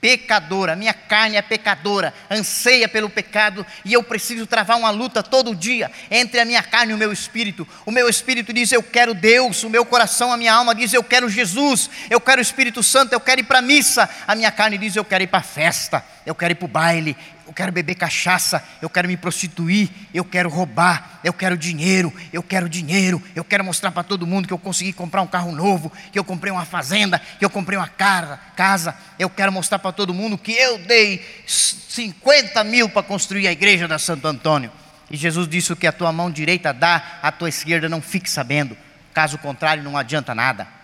[0.04, 5.56] pecadora, minha carne é pecadora, anseia pelo pecado e eu preciso travar uma luta todo
[5.56, 7.66] dia entre a minha carne e o meu espírito.
[7.86, 11.02] O meu espírito diz eu quero Deus, o meu coração, a minha alma diz eu
[11.02, 14.10] quero Jesus, eu quero o Espírito Santo, eu quero ir para a missa.
[14.28, 16.68] A minha carne diz eu quero ir para a festa, eu quero ir para o
[16.68, 22.14] baile, eu quero beber cachaça, eu quero me prostituir, eu quero roubar, eu quero dinheiro,
[22.32, 25.52] eu quero dinheiro, eu quero mostrar para todo mundo que eu consegui comprar um carro
[25.52, 29.92] novo, que eu comprei uma fazenda, que eu comprei uma casa, eu quero mostrar para
[29.92, 34.72] todo mundo que eu dei 50 mil para construir a igreja da Santo Antônio.
[35.12, 38.30] E Jesus disse: o que a tua mão direita dá, a tua esquerda não fique
[38.30, 38.76] sabendo,
[39.14, 40.83] caso contrário, não adianta nada.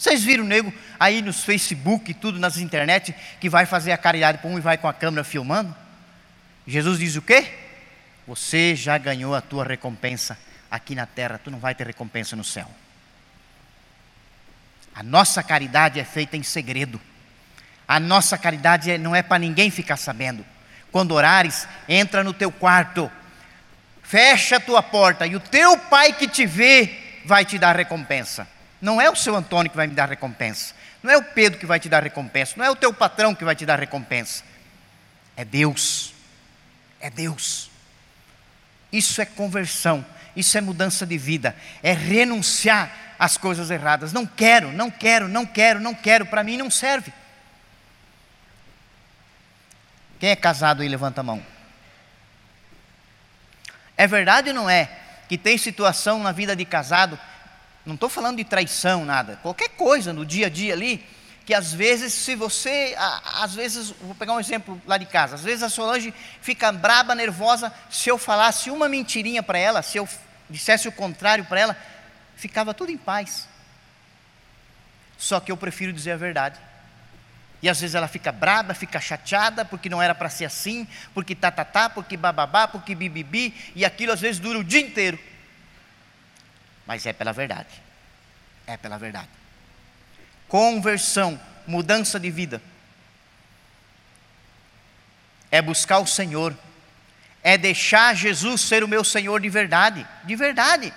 [0.00, 4.38] Vocês viram o nego aí nos Facebook, tudo nas internet, que vai fazer a caridade
[4.38, 5.76] para um e vai com a câmera filmando?
[6.66, 7.52] Jesus diz o quê?
[8.26, 10.38] Você já ganhou a tua recompensa
[10.70, 12.66] aqui na terra, tu não vai ter recompensa no céu.
[14.94, 16.98] A nossa caridade é feita em segredo.
[17.86, 20.46] A nossa caridade é, não é para ninguém ficar sabendo.
[20.90, 23.12] Quando orares, entra no teu quarto,
[24.02, 28.48] fecha a tua porta e o teu pai que te vê vai te dar recompensa.
[28.80, 30.74] Não é o seu Antônio que vai me dar recompensa.
[31.02, 32.54] Não é o Pedro que vai te dar recompensa.
[32.56, 34.42] Não é o teu patrão que vai te dar recompensa.
[35.36, 36.14] É Deus.
[37.00, 37.70] É Deus.
[38.92, 40.04] Isso é conversão.
[40.34, 41.56] Isso é mudança de vida.
[41.82, 44.12] É renunciar às coisas erradas.
[44.12, 46.26] Não quero, não quero, não quero, não quero.
[46.26, 47.12] Para mim não serve.
[50.18, 51.42] Quem é casado aí, levanta a mão.
[53.96, 54.88] É verdade ou não é
[55.28, 57.18] que tem situação na vida de casado
[57.90, 59.38] não estou falando de traição, nada.
[59.42, 61.04] Qualquer coisa no dia a dia ali,
[61.44, 62.94] que às vezes, se você.
[63.40, 65.34] Às vezes, vou pegar um exemplo lá de casa.
[65.34, 67.72] Às vezes a Solange fica braba, nervosa.
[67.90, 70.08] Se eu falasse uma mentirinha para ela, se eu
[70.48, 71.76] dissesse o contrário para ela,
[72.36, 73.48] ficava tudo em paz.
[75.18, 76.60] Só que eu prefiro dizer a verdade.
[77.60, 81.34] E às vezes ela fica braba, fica chateada, porque não era para ser assim, porque
[81.34, 85.18] tá, tá, tá, porque bababá, porque bibibi, e aquilo às vezes dura o dia inteiro
[86.86, 87.82] mas é pela verdade.
[88.66, 89.28] É pela verdade.
[90.48, 92.62] Conversão, mudança de vida.
[95.50, 96.56] É buscar o Senhor.
[97.42, 100.06] É deixar Jesus ser o meu Senhor de verdade.
[100.24, 100.92] De verdade.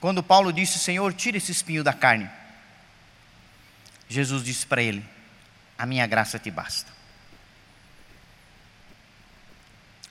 [0.00, 2.30] Quando Paulo disse: Senhor, tira esse espinho da carne.
[4.08, 5.04] Jesus disse para ele:
[5.78, 6.90] A minha graça te basta.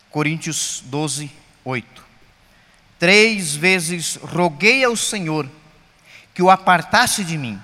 [0.09, 1.31] Coríntios 12,
[1.63, 2.09] 8.
[2.99, 5.49] Três vezes roguei ao Senhor
[6.34, 7.59] que o apartasse de mim,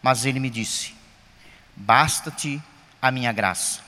[0.00, 0.94] mas ele me disse:
[1.74, 2.62] Basta-te
[3.00, 3.80] a minha graça,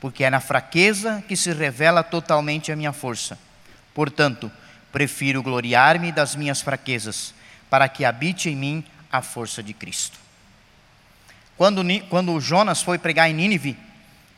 [0.00, 3.38] porque é na fraqueza que se revela totalmente a minha força.
[3.92, 4.50] Portanto,
[4.90, 7.34] prefiro gloriar-me das minhas fraquezas,
[7.68, 10.18] para que habite em mim a força de Cristo.
[11.58, 13.76] Quando, quando Jonas foi pregar em Nínive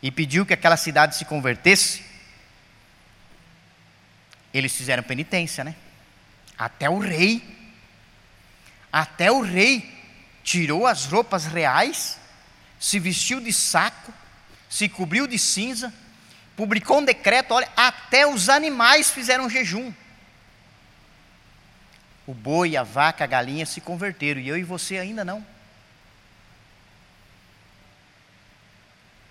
[0.02, 2.09] e pediu que aquela cidade se convertesse,
[4.52, 5.74] eles fizeram penitência, né?
[6.58, 7.42] Até o rei,
[8.92, 9.98] até o rei
[10.42, 12.18] tirou as roupas reais,
[12.78, 14.12] se vestiu de saco,
[14.68, 15.92] se cobriu de cinza,
[16.56, 19.92] publicou um decreto, olha, até os animais fizeram jejum.
[22.26, 25.44] O boi, a vaca, a galinha se converteram, e eu e você ainda não.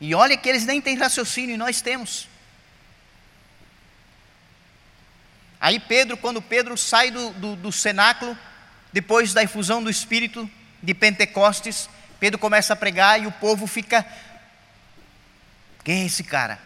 [0.02, 2.28] E olha que eles nem têm raciocínio, e nós temos.
[5.60, 8.38] Aí Pedro, quando Pedro sai do, do, do cenáculo,
[8.94, 10.50] depois da infusão do Espírito
[10.82, 14.06] de Pentecostes, Pedro começa a pregar e o povo fica.
[15.84, 16.60] Quem é esse cara?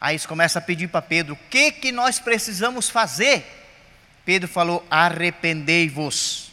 [0.00, 3.44] Aí eles começam a pedir para Pedro: o que, que nós precisamos fazer?
[4.24, 6.50] Pedro falou: arrependei-vos.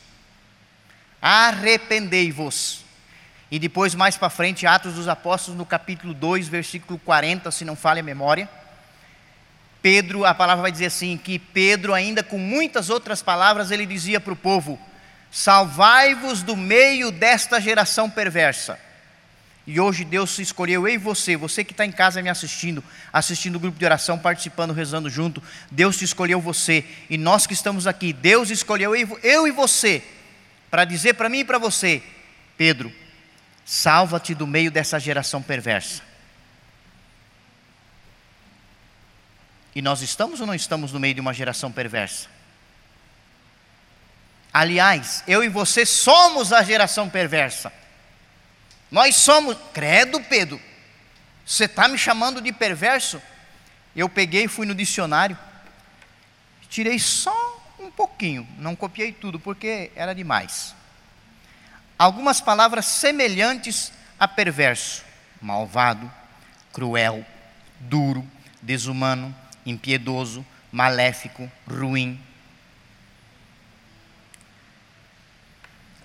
[1.22, 2.84] Arrependei-vos.
[3.50, 7.78] E depois, mais para frente, Atos dos Apóstolos, no capítulo 2, versículo 40, se não
[7.78, 8.50] falha a memória
[9.82, 14.20] Pedro, a palavra vai dizer assim: que Pedro, ainda com muitas outras palavras, ele dizia
[14.20, 14.80] para o povo:
[15.32, 18.80] Salvai-vos do meio desta geração perversa.
[19.66, 22.82] E hoje Deus escolheu eu e você, você que está em casa me assistindo,
[23.12, 25.44] assistindo o grupo de oração, participando, rezando junto.
[25.70, 26.86] Deus te escolheu você.
[27.10, 30.02] E nós que estamos aqui, Deus escolheu eu e você
[30.72, 32.02] para dizer para mim e para você:
[32.58, 32.92] Pedro,
[33.68, 36.02] Salva-te do meio dessa geração perversa.
[39.78, 42.28] E nós estamos ou não estamos no meio de uma geração perversa?
[44.52, 47.72] Aliás, eu e você somos a geração perversa.
[48.90, 49.56] Nós somos.
[49.76, 50.60] Credo, Pedro.
[51.46, 53.22] Você está me chamando de perverso?
[53.96, 55.38] Eu peguei e fui no dicionário.
[56.68, 58.48] Tirei só um pouquinho.
[58.58, 60.74] Não copiei tudo, porque era demais.
[62.00, 65.04] Algumas palavras semelhantes a perverso:
[65.40, 66.12] malvado,
[66.74, 67.24] cruel,
[67.80, 68.28] duro,
[68.60, 69.36] desumano,
[69.68, 72.20] impiedoso, maléfico, ruim.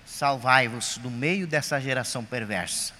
[0.05, 2.93] Salvai-vos do meio dessa geração perversa.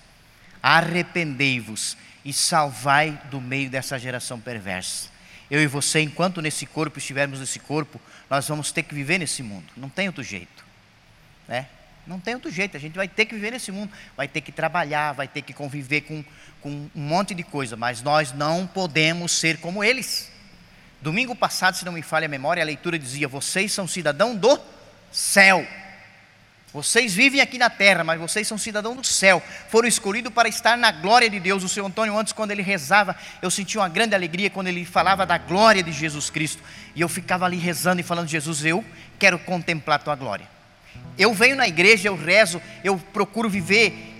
[0.62, 5.10] Arrependei-vos e salvai do meio dessa geração perversa.
[5.52, 8.00] Eu e você, enquanto nesse corpo estivermos nesse corpo,
[8.30, 9.66] nós vamos ter que viver nesse mundo.
[9.76, 10.66] Não tem outro jeito.
[11.48, 11.68] Né?
[12.08, 14.52] Não tem outro jeito, a gente vai ter que viver nesse mundo, vai ter que
[14.52, 16.24] trabalhar, vai ter que conviver com,
[16.60, 20.33] com um monte de coisa, mas nós não podemos ser como eles.
[21.04, 24.58] Domingo passado, se não me falha a memória, a leitura dizia: Vocês são cidadão do
[25.12, 25.68] céu.
[26.72, 29.44] Vocês vivem aqui na terra, mas vocês são cidadão do céu.
[29.68, 31.62] Foram escolhidos para estar na glória de Deus.
[31.62, 35.26] O seu Antônio, antes, quando ele rezava, eu sentia uma grande alegria quando ele falava
[35.26, 36.64] da glória de Jesus Cristo.
[36.96, 38.82] E eu ficava ali rezando e falando: Jesus, eu
[39.20, 40.48] quero contemplar a tua glória.
[41.18, 44.13] Eu venho na igreja, eu rezo, eu procuro viver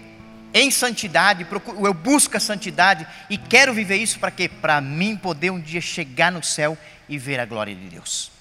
[0.54, 4.48] em santidade, procuro, eu busco a santidade e quero viver isso para quê?
[4.48, 6.78] Para mim poder um dia chegar no céu
[7.10, 8.32] e ver a glória de Deus.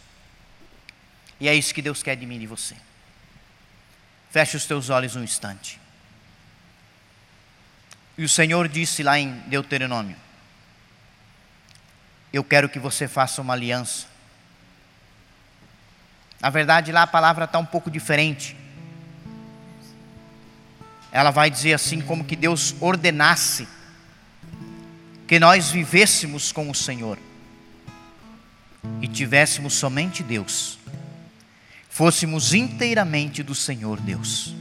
[1.40, 2.76] E é isso que Deus quer de mim e de você.
[4.30, 5.80] Feche os teus olhos um instante.
[8.16, 10.16] E o Senhor disse lá em Deuteronômio:
[12.32, 14.06] Eu quero que você faça uma aliança.
[16.40, 18.56] Na verdade, lá a palavra está um pouco diferente.
[21.12, 23.68] Ela vai dizer assim: como que Deus ordenasse
[25.28, 27.18] que nós vivêssemos com o Senhor
[29.00, 30.78] e tivéssemos somente Deus
[31.92, 34.54] fôssemos inteiramente do Senhor Deus.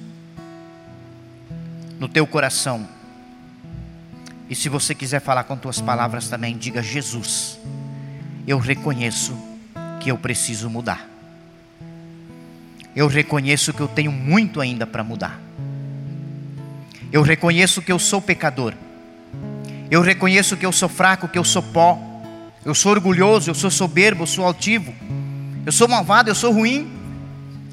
[1.98, 2.86] No teu coração.
[4.50, 7.58] E se você quiser falar com tuas palavras também, diga: Jesus,
[8.46, 9.34] eu reconheço
[10.02, 11.08] que eu preciso mudar.
[12.94, 15.40] Eu reconheço que eu tenho muito ainda para mudar.
[17.12, 18.74] Eu reconheço que eu sou pecador.
[19.90, 22.00] Eu reconheço que eu sou fraco, que eu sou pó.
[22.64, 24.94] Eu sou orgulhoso, eu sou soberbo, eu sou altivo.
[25.66, 26.90] Eu sou malvado, eu sou ruim.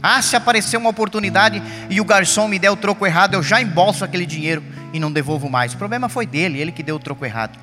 [0.02, 3.60] Ah, se aparecer uma oportunidade e o garçom me der o troco errado, eu já
[3.60, 4.62] embolso aquele dinheiro
[4.92, 5.72] e não devolvo mais.
[5.72, 7.58] O problema foi dele, ele que deu o troco errado.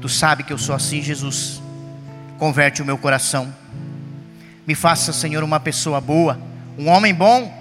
[0.00, 1.62] Tu sabe que eu sou assim, Jesus.
[2.38, 3.54] Converte o meu coração.
[4.66, 6.40] Me faça, Senhor, uma pessoa boa,
[6.76, 7.52] um homem bom.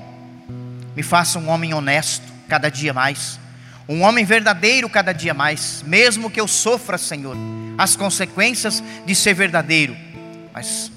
[0.95, 3.39] Me faça um homem honesto cada dia mais.
[3.87, 7.37] Um homem verdadeiro cada dia mais, mesmo que eu sofra, Senhor,
[7.77, 9.95] as consequências de ser verdadeiro.
[10.53, 10.91] Mas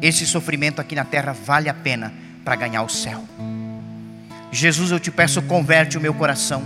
[0.00, 2.14] esse sofrimento aqui na terra vale a pena
[2.44, 3.24] para ganhar o céu.
[4.52, 6.62] Jesus, eu te peço, converte o meu coração.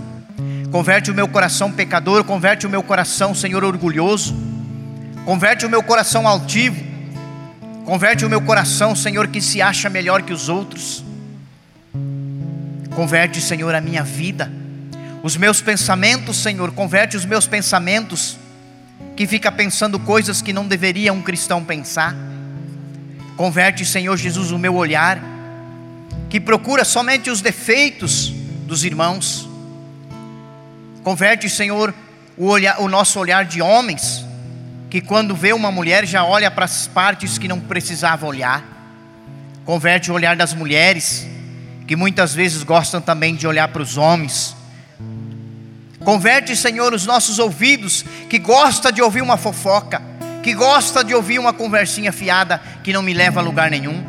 [0.71, 4.35] Converte o meu coração pecador, converte o meu coração, Senhor, orgulhoso.
[5.25, 6.85] Converte o meu coração altivo.
[7.85, 11.06] Converte o meu coração, Senhor, que se acha melhor que os outros.
[12.97, 14.51] Converte, Senhor, a minha vida.
[15.21, 18.39] Os meus pensamentos, Senhor, converte os meus pensamentos
[19.15, 22.15] que fica pensando coisas que não deveria um cristão pensar.
[23.35, 25.21] Converte, Senhor Jesus, o meu olhar
[26.27, 28.33] que procura somente os defeitos
[28.65, 29.47] dos irmãos.
[31.03, 31.93] Converte, Senhor,
[32.35, 34.25] o, olhar, o nosso olhar de homens,
[34.89, 38.65] que quando vê uma mulher já olha para as partes que não precisava olhar.
[39.65, 41.27] Converte o olhar das mulheres,
[41.87, 44.55] que muitas vezes gostam também de olhar para os homens.
[46.03, 50.01] Converte, Senhor, os nossos ouvidos, que gosta de ouvir uma fofoca,
[50.43, 54.03] que gosta de ouvir uma conversinha fiada que não me leva a lugar nenhum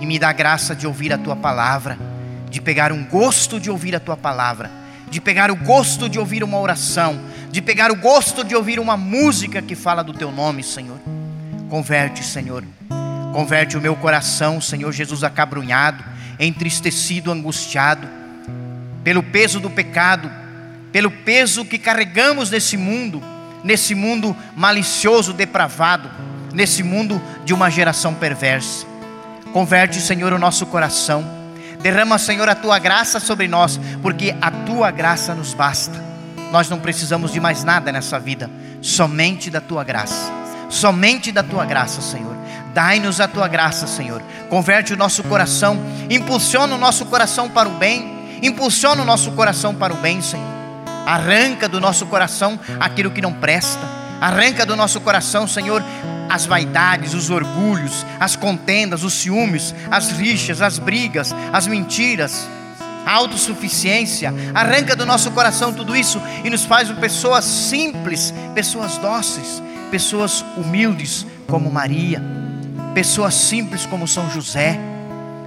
[0.00, 1.98] e me dá graça de ouvir a tua palavra,
[2.50, 4.70] de pegar um gosto de ouvir a tua palavra,
[5.10, 7.18] de pegar o gosto de ouvir uma oração,
[7.50, 10.98] de pegar o gosto de ouvir uma música que fala do teu nome, Senhor.
[11.70, 12.62] Converte, Senhor.
[13.32, 16.02] Converte o meu coração, Senhor Jesus, acabrunhado,
[16.38, 18.06] entristecido, angustiado,
[19.02, 20.30] pelo peso do pecado,
[20.92, 23.22] pelo peso que carregamos nesse mundo,
[23.62, 26.10] nesse mundo malicioso, depravado,
[26.52, 28.86] nesse mundo de uma geração perversa.
[29.52, 31.24] Converte, Senhor, o nosso coração.
[31.80, 36.04] Derrama, Senhor, a tua graça sobre nós, porque a tua graça nos basta.
[36.50, 38.50] Nós não precisamos de mais nada nessa vida,
[38.80, 40.32] somente da tua graça.
[40.68, 42.36] Somente da tua graça, Senhor.
[42.76, 44.20] Dai-nos a tua graça, Senhor.
[44.50, 45.78] Converte o nosso coração,
[46.10, 50.44] impulsiona o nosso coração para o bem, impulsiona o nosso coração para o bem, Senhor.
[51.06, 53.80] Arranca do nosso coração aquilo que não presta.
[54.20, 55.82] Arranca do nosso coração, Senhor,
[56.28, 62.46] as vaidades, os orgulhos, as contendas, os ciúmes, as rixas, as brigas, as mentiras,
[63.06, 64.34] a autossuficiência.
[64.52, 71.26] Arranca do nosso coração tudo isso e nos faz pessoas simples, pessoas dóceis, pessoas humildes
[71.46, 72.22] como Maria,
[72.96, 74.80] pessoas simples como São José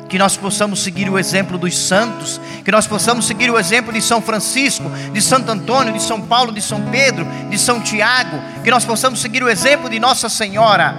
[0.07, 4.01] que nós possamos seguir o exemplo dos santos, que nós possamos seguir o exemplo de
[4.03, 8.69] São Francisco, de Santo Antônio, de São Paulo, de São Pedro, de São Tiago, que
[8.69, 10.95] nós possamos seguir o exemplo de Nossa Senhora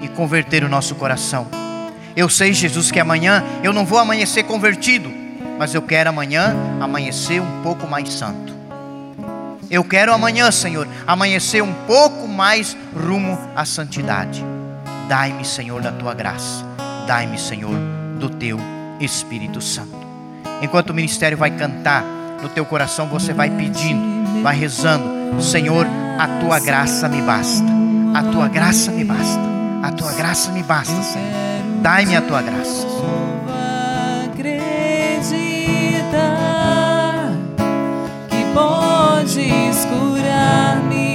[0.00, 1.48] e converter o nosso coração.
[2.14, 5.10] Eu sei, Jesus, que amanhã eu não vou amanhecer convertido,
[5.58, 8.52] mas eu quero amanhã amanhecer um pouco mais santo.
[9.68, 14.44] Eu quero amanhã, Senhor, amanhecer um pouco mais rumo à santidade.
[15.08, 16.64] Dai-me, Senhor, da tua graça.
[17.06, 17.76] Dai-me, Senhor,
[18.20, 18.58] do teu
[19.00, 19.96] Espírito Santo.
[20.60, 22.04] Enquanto o ministério vai cantar,
[22.42, 25.86] no teu coração você vai pedindo, vai rezando: Senhor,
[26.18, 27.64] a tua graça me basta.
[28.14, 29.40] A tua graça me basta.
[29.82, 31.32] A tua graça me basta, Senhor.
[31.80, 32.86] Dai-me a tua graça.
[34.24, 34.92] Acreditar
[38.28, 41.07] que podes curar-me,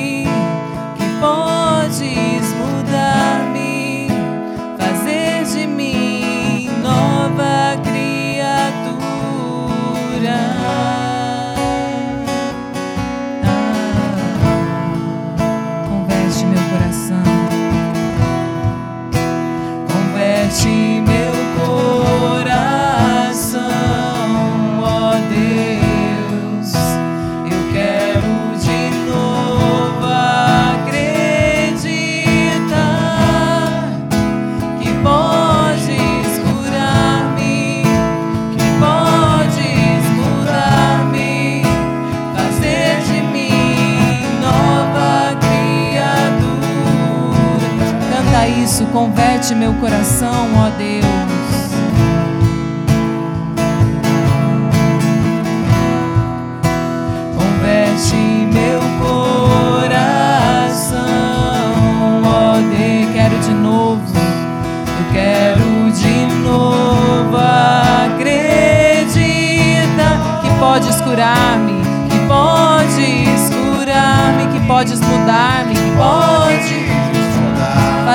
[48.94, 51.03] converte meu coração, ó Deus.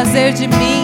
[0.08, 0.77] Fazer de mim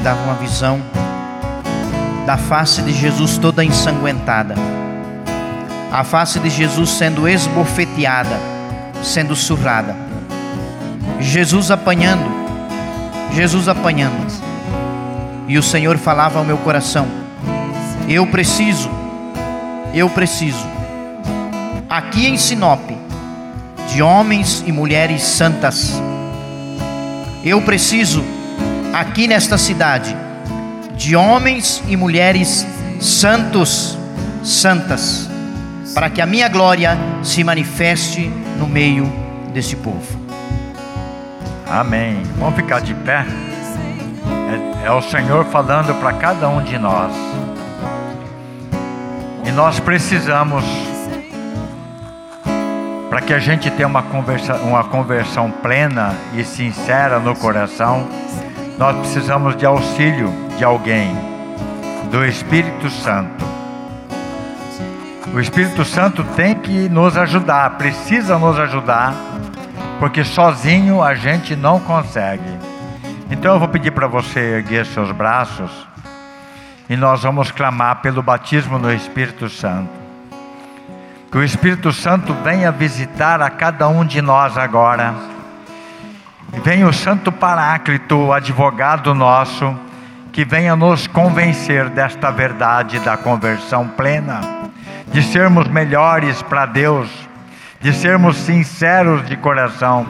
[0.00, 0.80] me dava uma visão
[2.24, 4.54] da face de Jesus toda ensanguentada,
[5.92, 8.40] a face de Jesus sendo esbofeteada,
[9.02, 9.94] sendo surrada,
[11.20, 12.24] Jesus apanhando,
[13.34, 14.26] Jesus apanhando,
[15.46, 17.06] e o Senhor falava ao meu coração:
[18.08, 18.90] Eu preciso,
[19.92, 20.66] eu preciso,
[21.90, 22.80] aqui em Sinop,
[23.92, 26.00] de homens e mulheres santas,
[27.44, 28.39] eu preciso
[28.92, 30.16] aqui nesta cidade
[30.94, 32.66] de homens e mulheres
[33.00, 33.98] santos,
[34.42, 35.28] santas,
[35.94, 39.10] para que a minha glória se manifeste no meio
[39.52, 40.20] desse povo.
[41.66, 42.22] Amém.
[42.36, 43.24] Vamos ficar de pé.
[44.84, 47.12] É, é o Senhor falando para cada um de nós.
[49.44, 50.64] E nós precisamos,
[53.08, 58.06] para que a gente tenha uma, conversa, uma conversão plena e sincera no coração,
[58.80, 61.14] nós precisamos de auxílio de alguém,
[62.10, 63.44] do Espírito Santo.
[65.34, 69.12] O Espírito Santo tem que nos ajudar, precisa nos ajudar,
[69.98, 72.58] porque sozinho a gente não consegue.
[73.30, 75.70] Então eu vou pedir para você erguer seus braços
[76.88, 79.90] e nós vamos clamar pelo batismo no Espírito Santo.
[81.30, 85.14] Que o Espírito Santo venha visitar a cada um de nós agora
[86.52, 89.74] Venha o Santo Paráclito, o advogado nosso,
[90.32, 94.40] que venha nos convencer desta verdade da conversão plena,
[95.12, 97.08] de sermos melhores para Deus,
[97.80, 100.06] de sermos sinceros de coração.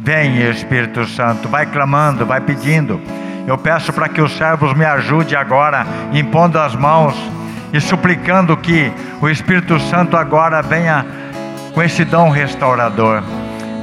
[0.00, 3.00] Vem, Espírito Santo, vai clamando, vai pedindo.
[3.46, 7.16] Eu peço para que os servos me ajudem agora, impondo as mãos
[7.72, 11.06] e suplicando que o Espírito Santo agora venha
[11.72, 13.22] com esse dom restaurador.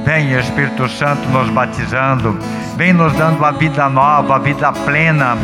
[0.04, 2.38] Vem Espírito Santo nos batizando,
[2.76, 5.36] vem nos dando a vida nova, a vida plena.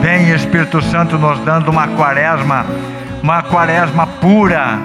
[0.00, 2.64] Vem Espírito Santo nos dando uma quaresma,
[3.22, 4.78] uma quaresma pura.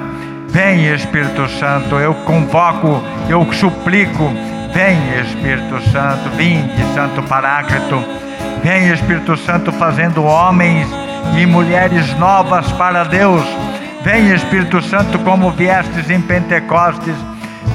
[0.48, 4.34] Vem Espírito Santo, eu convoco, eu suplico.
[4.73, 8.03] Vem Espírito Santo, vinde Santo Paráclito.
[8.64, 10.88] Vem Espírito Santo fazendo homens
[11.38, 13.45] e mulheres novas para Deus.
[14.03, 17.15] Vem Espírito Santo como viestes em Pentecostes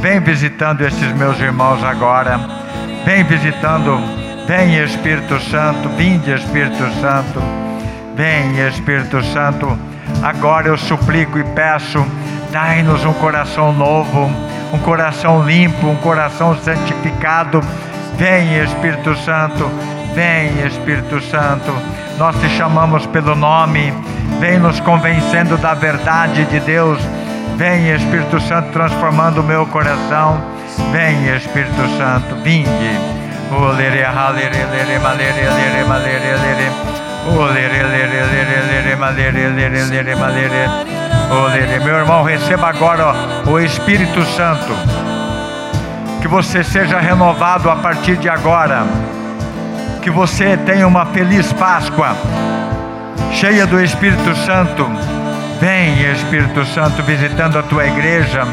[0.01, 2.39] Vem visitando esses meus irmãos agora.
[3.05, 3.99] Vem visitando.
[4.47, 5.89] Vem Espírito Santo.
[5.91, 7.43] Vinde Espírito Santo.
[8.15, 9.77] Vem Espírito Santo.
[10.23, 12.07] Agora eu suplico e peço.
[12.53, 14.31] Dai-nos um coração novo,
[14.73, 17.61] um coração limpo, um coração santificado.
[18.17, 19.69] Vem Espírito Santo.
[20.15, 21.73] Vem Espírito Santo.
[22.19, 23.93] Nós te chamamos pelo nome.
[24.41, 26.99] Vem nos convencendo da verdade de Deus
[27.57, 30.39] Vem Espírito Santo transformando o meu coração.
[30.93, 32.69] Vem Espírito Santo, vinde.
[41.83, 43.15] Meu irmão, receba agora
[43.47, 44.75] o Espírito Santo.
[46.21, 48.85] Que você seja renovado a partir de agora.
[50.03, 52.15] Que você tenha uma feliz Páscoa,
[53.33, 54.87] cheia do Espírito Santo
[55.61, 58.45] Vem, Espírito Santo, visitando a tua igreja,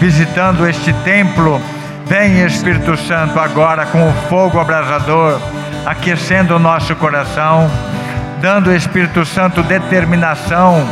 [0.00, 1.60] visitando este templo.
[2.06, 5.38] Vem, Espírito Santo, agora com o fogo abrasador,
[5.84, 7.70] aquecendo o nosso coração,
[8.40, 10.86] dando, Espírito Santo, determinação,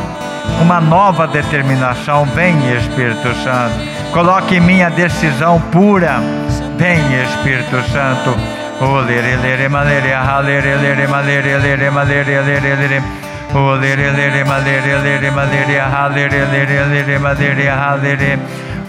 [0.61, 2.27] uma nova determinação.
[2.27, 3.75] Vem, Espírito Santo,
[4.13, 6.19] coloque em mim a decisão pura.
[6.77, 8.37] Vem, Espírito Santo.
[8.79, 10.13] Oh, lere, lere, malere,
[10.45, 13.26] lere, lere, malere, lere, malere, lere, lere.
[13.59, 18.39] Oh, lere, lere, malere, lere, malere, aha, lere, lere, lere, malere, aha, lere.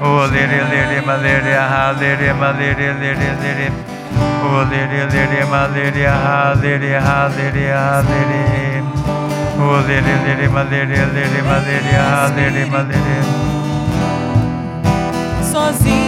[0.01, 3.71] Oh, lere, lere, malere, aha, lere, malere, lere, lere.
[4.43, 8.83] Oh, lere, lere, malere, aha, lere, aha, lere, aha, lere.
[9.57, 13.17] Oh, lere, lere, malere, lere, malere, aha, lere, malere.
[15.49, 16.06] Sozinha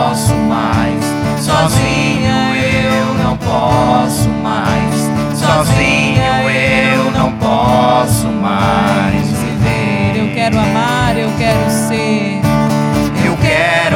[0.00, 1.04] posso mais,
[1.38, 4.94] sozinha eu não posso mais,
[5.34, 10.16] sozinho eu não posso mais viver.
[10.16, 12.40] Eu quero amar, eu quero ser.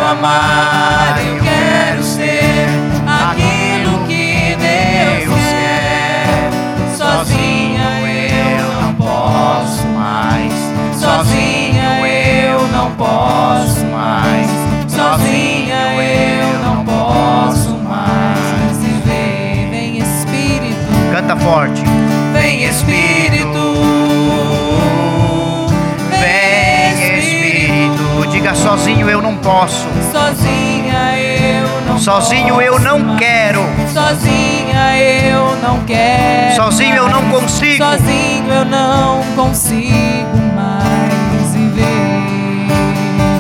[0.06, 2.68] Amar, eu quero ser
[3.06, 6.50] aquilo que Deus quer.
[6.96, 7.88] Sozinha
[8.58, 10.52] eu não posso mais,
[10.94, 14.46] sozinha eu não posso mais,
[14.88, 15.53] sozinha
[21.44, 21.82] Espírito, canta forte.
[22.32, 23.74] Vem Espírito.
[28.30, 29.86] diga sozinho eu não posso.
[30.10, 33.60] Sozinha eu não Sozinho eu não quero.
[33.92, 36.56] Sozinha eu não quero.
[36.56, 37.84] Sozinho eu não consigo.
[37.84, 41.84] Sozinho eu não consigo mais viver.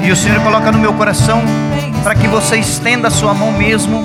[0.02, 1.42] E o Senhor coloca no meu coração
[2.02, 4.04] para que você estenda a sua mão mesmo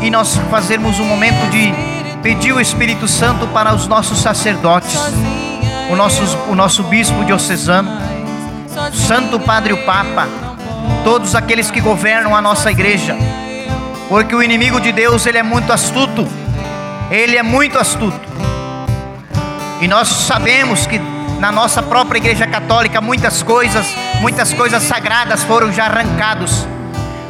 [0.00, 1.95] e nós fazermos um momento de
[2.26, 4.98] pedir o Espírito Santo para os nossos sacerdotes,
[5.88, 7.88] o nosso, o nosso bispo diocesano
[8.92, 10.26] Santo Padre o Papa,
[11.04, 13.16] todos aqueles que governam a nossa igreja,
[14.08, 16.26] porque o inimigo de Deus ele é muito astuto,
[17.12, 18.20] ele é muito astuto,
[19.80, 21.00] e nós sabemos que
[21.38, 23.86] na nossa própria igreja católica, muitas coisas,
[24.20, 26.66] muitas coisas sagradas foram já arrancados.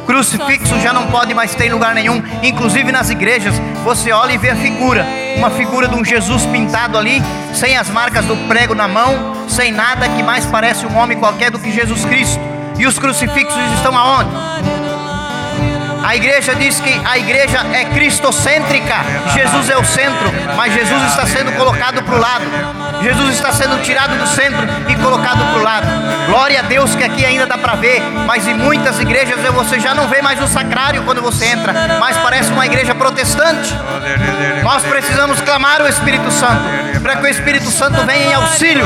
[0.07, 3.53] Crucifixo já não pode mais ter lugar nenhum, inclusive nas igrejas.
[3.87, 5.07] Você olha e vê a figura,
[5.37, 7.23] uma figura de um Jesus pintado ali,
[7.53, 11.49] sem as marcas do prego na mão, sem nada que mais parece um homem qualquer
[11.51, 12.37] do que Jesus Cristo.
[12.77, 14.29] E os crucifixos estão aonde?
[16.03, 18.93] A igreja diz que a igreja é cristocêntrica,
[19.33, 22.86] Jesus é o centro, mas Jesus está sendo colocado para o lado.
[23.01, 25.87] Jesus está sendo tirado do centro e colocado para o lado.
[26.27, 29.93] Glória a Deus que aqui ainda dá para ver, mas em muitas igrejas você já
[29.93, 33.73] não vê mais o sacrário quando você entra, mas parece uma igreja protestante.
[34.63, 36.63] Nós precisamos clamar o Espírito Santo,
[37.01, 38.85] para que o Espírito Santo venha em auxílio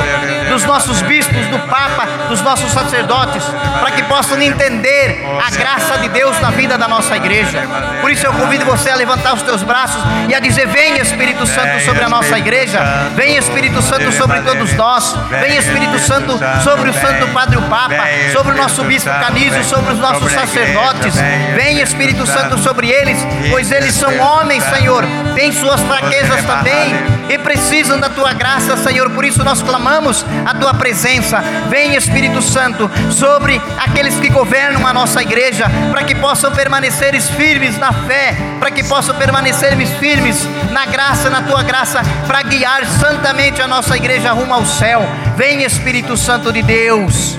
[0.50, 3.44] dos nossos bispos, do Papa, dos nossos sacerdotes,
[3.80, 7.62] para que possam entender a graça de Deus na vida da nossa igreja.
[8.02, 11.46] Por isso eu convido você a levantar os teus braços e a dizer: Venha Espírito
[11.46, 12.80] Santo sobre a nossa igreja,
[13.16, 18.04] venha Espírito Santo sobre todos nós, venha Espírito Santo sobre o Santo Padre o Papa,
[18.34, 21.16] sobre o nosso bispo Canísio, sobre os nossos sacerdotes,
[21.56, 22.58] venha Espírito Santo.
[22.62, 23.18] Sobre eles,
[23.50, 25.04] pois eles são homens, Senhor,
[25.36, 26.96] têm suas fraquezas também
[27.30, 29.10] e precisam da tua graça, Senhor.
[29.10, 31.42] Por isso nós clamamos a tua presença.
[31.70, 37.78] Venha Espírito Santo sobre aqueles que governam a nossa igreja, para que possam permanecer firmes
[37.78, 43.62] na fé, para que possam permanecer firmes na graça, na tua graça, para guiar santamente
[43.62, 45.02] a nossa igreja rumo ao céu.
[45.36, 47.38] Vem Espírito Santo de Deus.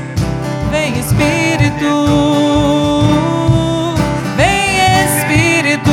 [0.71, 2.07] Vem Espírito.
[4.37, 5.91] Vem Espírito.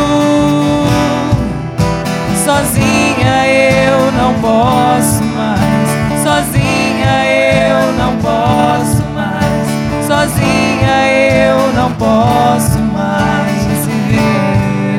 [2.44, 5.90] Sozinha eu não posso mais.
[6.23, 10.06] Sozinha eu não posso mais.
[10.07, 13.40] Sozinha eu não posso mais.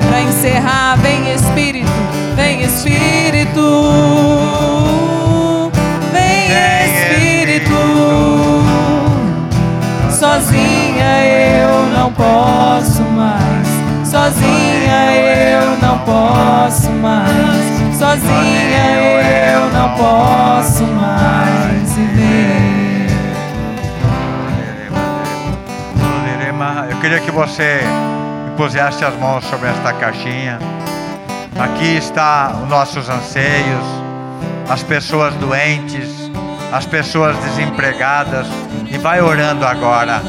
[0.09, 1.91] Para encerrar, vem Espírito,
[2.35, 4.40] vem Espírito.
[14.11, 17.97] Sozinha eu não posso mais.
[17.97, 23.07] Sozinha eu não posso mais viver.
[26.91, 27.83] Eu queria que você
[28.57, 30.59] pusesse as mãos sobre esta caixinha.
[31.57, 33.85] Aqui está os nossos anseios,
[34.69, 36.31] as pessoas doentes,
[36.73, 38.49] as pessoas desempregadas.
[38.91, 40.21] E vai orando agora,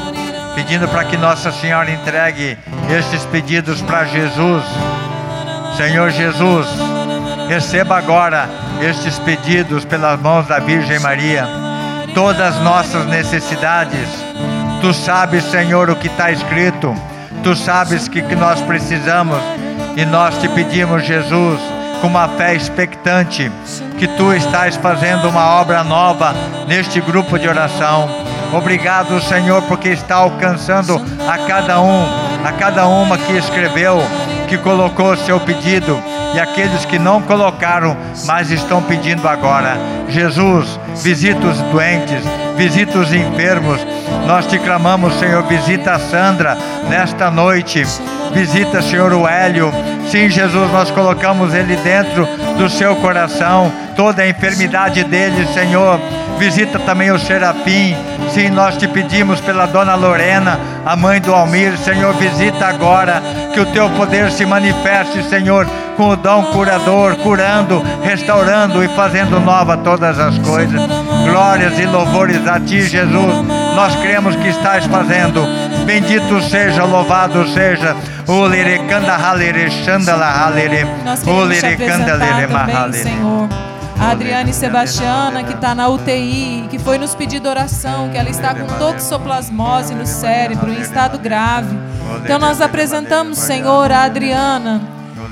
[0.54, 2.56] pedindo para que Nossa Senhora entregue
[2.90, 4.64] estes pedidos para Jesus.
[5.76, 6.66] Senhor Jesus,
[7.48, 8.48] receba agora
[8.80, 11.46] estes pedidos pelas mãos da Virgem Maria,
[12.14, 14.08] todas as nossas necessidades.
[14.80, 16.94] Tu sabes, Senhor, o que está escrito.
[17.42, 19.38] Tu sabes que, que nós precisamos
[19.96, 21.60] e nós te pedimos, Jesus,
[22.00, 23.50] com uma fé expectante,
[23.98, 26.34] que tu estás fazendo uma obra nova
[26.66, 28.31] neste grupo de oração.
[28.52, 32.04] Obrigado, Senhor, porque está alcançando a cada um,
[32.44, 33.98] a cada uma que escreveu,
[34.48, 35.98] que colocou seu pedido
[36.34, 37.96] e aqueles que não colocaram,
[38.26, 39.76] mas estão pedindo agora.
[40.08, 42.22] Jesus, visita os doentes,
[42.56, 43.80] visita os enfermos.
[44.26, 46.56] Nós te clamamos, Senhor, visita a Sandra
[46.88, 47.84] nesta noite.
[48.32, 49.72] Visita, Senhor, o Hélio.
[50.10, 52.26] Sim, Jesus, nós colocamos ele dentro
[52.56, 53.70] do seu coração.
[53.94, 56.00] Toda a enfermidade dele, Senhor.
[56.42, 57.96] Visita também o Serafim.
[58.30, 61.78] Sim, nós te pedimos pela dona Lorena, a mãe do Almir.
[61.78, 63.22] Senhor, visita agora.
[63.54, 65.64] Que o teu poder se manifeste, Senhor,
[65.96, 70.80] com o dom curador, curando, restaurando e fazendo nova todas as coisas.
[71.24, 73.46] Glórias e louvores a ti, Jesus.
[73.76, 75.46] Nós cremos que estás fazendo.
[75.86, 77.94] Bendito seja, louvado seja.
[78.26, 80.88] O lirecanda halere chandala halere.
[81.04, 83.02] Nós O queremos te lirecanda apresentar lere também, mahalere.
[83.04, 83.71] Senhor.
[84.02, 88.52] A Adriane Sebastiana, que está na UTI, que foi nos pedir oração, que ela está
[88.52, 91.78] com toxoplasmose no cérebro, em estado grave.
[92.24, 94.82] Então nós apresentamos, Senhor, a Adriana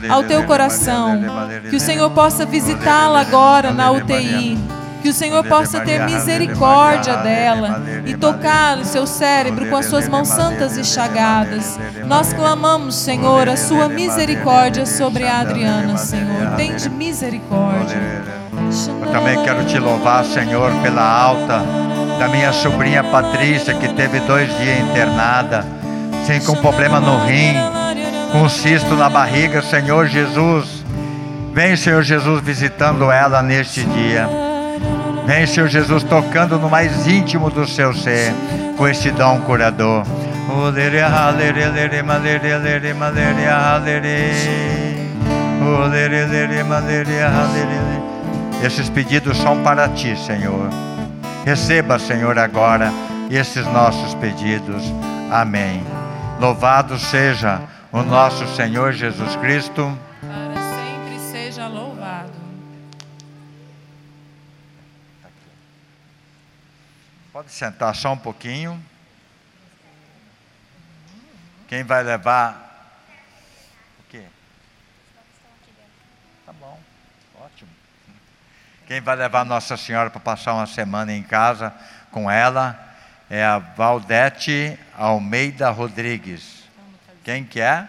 [0.08, 1.20] ao teu coração.
[1.68, 4.56] Que o Senhor possa visitá-la agora na UTI.
[5.02, 10.08] Que o Senhor possa ter misericórdia dela e tocar o seu cérebro com as suas
[10.08, 11.76] mãos santas e chagadas.
[12.06, 16.54] Nós clamamos, Senhor, a sua misericórdia sobre a Adriana, Senhor.
[16.56, 18.39] Tende misericórdia.
[18.70, 21.60] Eu também quero te louvar, Senhor, pela alta
[22.18, 25.66] da minha sobrinha Patrícia, que teve dois dias internada,
[26.24, 27.54] sem com problema no rim,
[28.30, 30.84] com cisto na barriga, Senhor Jesus.
[31.52, 34.28] Vem, Senhor Jesus, visitando ela neste dia.
[35.26, 38.32] Vem, Senhor Jesus, tocando no mais íntimo do seu ser,
[38.76, 40.04] com este dom curador.
[40.48, 41.00] Olere,
[48.62, 50.68] Esses pedidos são para ti, Senhor.
[51.46, 52.92] Receba, Senhor, agora
[53.30, 54.82] esses nossos pedidos.
[55.32, 55.82] Amém.
[56.38, 59.98] Louvado seja o nosso Senhor Jesus Cristo.
[60.20, 62.32] Para sempre seja louvado.
[67.32, 68.82] Pode sentar só um pouquinho.
[71.66, 72.98] Quem vai levar?
[74.00, 74.24] O quê?
[76.44, 76.78] Tá bom,
[77.40, 77.70] ótimo.
[78.90, 81.72] Quem vai levar Nossa Senhora para passar uma semana em casa
[82.10, 82.76] com ela
[83.30, 86.64] é a Valdete Almeida Rodrigues.
[87.22, 87.86] Quem que é?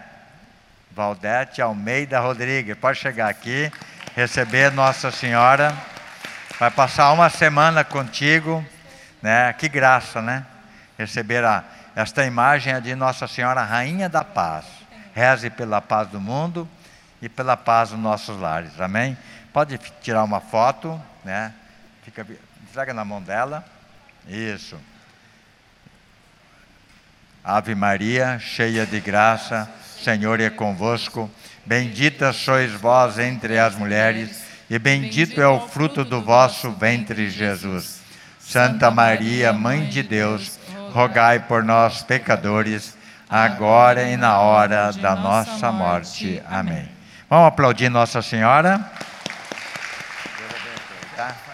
[0.92, 2.76] Valdete Almeida Rodrigues.
[2.76, 3.68] Pode chegar aqui,
[4.14, 5.76] receber Nossa Senhora.
[6.60, 8.64] Vai passar uma semana contigo,
[9.20, 9.52] né?
[9.54, 10.46] Que graça, né?
[10.96, 11.64] Receber a,
[11.96, 14.66] esta imagem é de Nossa Senhora Rainha da Paz.
[15.12, 16.68] Reze pela paz do mundo
[17.20, 18.80] e pela paz dos nossos lares.
[18.80, 19.18] Amém?
[19.52, 21.52] Pode tirar uma foto, né?
[22.02, 22.26] Fica,
[22.62, 23.64] entrega na mão dela.
[24.26, 24.78] Isso.
[27.44, 29.68] Ave Maria, cheia de graça,
[30.02, 31.30] Senhor é convosco.
[31.66, 38.00] Bendita sois vós entre as mulheres, e bendito é o fruto do vosso ventre, Jesus.
[38.38, 40.58] Santa Maria, Mãe de Deus,
[40.92, 42.96] rogai por nós, pecadores,
[43.28, 46.42] agora e na hora da nossa morte.
[46.48, 46.88] Amém.
[47.28, 48.84] Vamos aplaudir Nossa Senhora.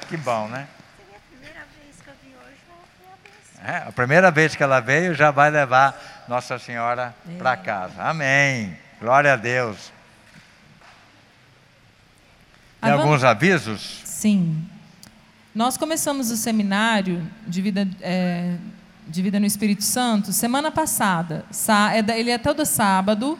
[0.08, 0.66] Que bom, né?
[3.64, 8.02] É, a primeira vez que ela veio, já vai levar Nossa Senhora para casa.
[8.02, 8.76] Amém.
[9.00, 9.92] Glória a Deus.
[12.80, 14.00] Tem Avan- alguns avisos?
[14.04, 14.64] Sim.
[15.54, 18.54] Nós começamos o seminário de vida, é,
[19.08, 21.44] de vida no Espírito Santo semana passada.
[21.92, 23.36] É da- Ele é todo sábado,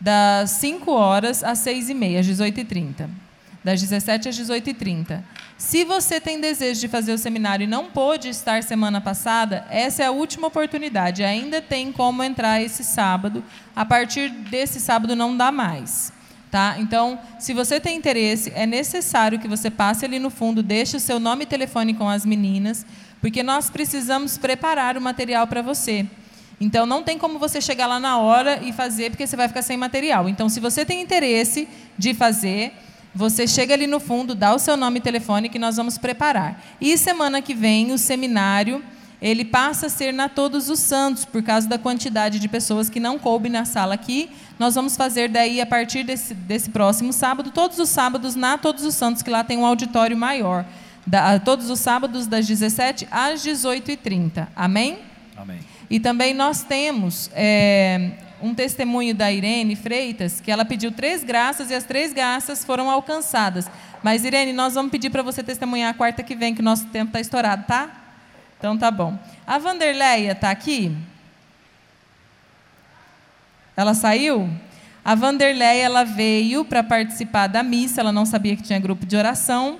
[0.00, 3.08] das 5 horas às 6 e meia, às 18h30.
[3.66, 5.24] Das 17 às 18h30.
[5.58, 10.04] Se você tem desejo de fazer o seminário e não pôde estar semana passada, essa
[10.04, 11.24] é a última oportunidade.
[11.24, 13.42] Ainda tem como entrar esse sábado.
[13.74, 16.12] A partir desse sábado não dá mais.
[16.48, 16.76] Tá?
[16.78, 21.00] Então, se você tem interesse, é necessário que você passe ali no fundo, deixe o
[21.00, 22.86] seu nome e telefone com as meninas,
[23.20, 26.06] porque nós precisamos preparar o material para você.
[26.60, 29.62] Então, não tem como você chegar lá na hora e fazer, porque você vai ficar
[29.62, 30.28] sem material.
[30.28, 31.66] Então, se você tem interesse
[31.98, 32.72] de fazer,
[33.16, 36.62] você chega ali no fundo, dá o seu nome e telefone que nós vamos preparar.
[36.80, 38.84] E semana que vem, o seminário,
[39.22, 43.00] ele passa a ser na Todos os Santos, por causa da quantidade de pessoas que
[43.00, 44.28] não coube na sala aqui.
[44.58, 48.84] Nós vamos fazer daí, a partir desse, desse próximo sábado, todos os sábados na Todos
[48.84, 50.66] os Santos, que lá tem um auditório maior.
[51.06, 54.48] Da- todos os sábados, das 17 às 18h30.
[54.54, 54.98] Amém?
[55.36, 55.58] Amém.
[55.88, 58.10] E também nós temos é,
[58.42, 62.90] um testemunho da Irene Freitas, que ela pediu três graças e as três graças foram
[62.90, 63.68] alcançadas.
[64.02, 66.86] Mas, Irene, nós vamos pedir para você testemunhar a quarta que vem, que o nosso
[66.86, 67.90] tempo está estourado, tá?
[68.58, 69.18] Então tá bom.
[69.46, 70.94] A Vanderleia está aqui?
[73.76, 74.48] Ela saiu?
[75.04, 79.16] A Vanderleia ela veio para participar da missa, ela não sabia que tinha grupo de
[79.16, 79.78] oração,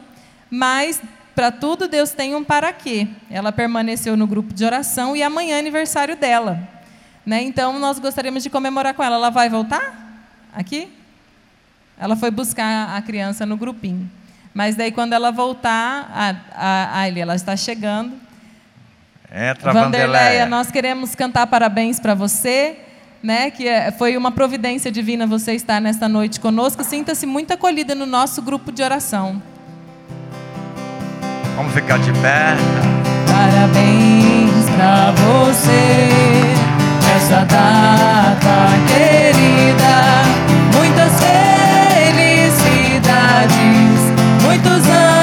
[0.50, 1.00] mas
[1.34, 3.08] para tudo Deus tem um para quê.
[3.30, 6.76] Ela permaneceu no grupo de oração e amanhã é aniversário dela.
[7.27, 7.43] Né?
[7.43, 9.16] Então nós gostaríamos de comemorar com ela.
[9.16, 10.23] Ela vai voltar?
[10.55, 10.89] Aqui?
[11.98, 14.09] Ela foi buscar a criança no grupinho.
[14.55, 18.12] Mas daí quando ela voltar, a, a, a, ela está chegando.
[19.31, 20.47] Entra, Vanderleia, Vanderleia.
[20.47, 22.78] nós queremos cantar parabéns para você,
[23.23, 23.51] né?
[23.51, 26.85] Que é- foi uma providência divina você estar nesta noite conosco.
[26.85, 29.43] Sinta-se muito acolhida no nosso grupo de oração.
[31.57, 32.55] Vamos ficar de pé.
[33.28, 36.65] Parabéns pra você
[37.16, 39.94] nessa data querida.
[40.76, 41.12] Muitas
[42.12, 42.93] felicidades,
[44.44, 45.15] muitos anos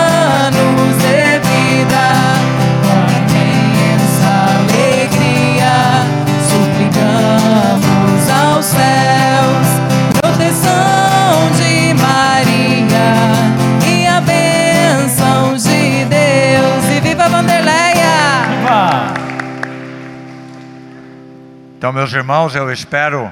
[22.04, 23.32] meus irmãos, eu espero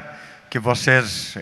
[0.50, 1.38] que vocês,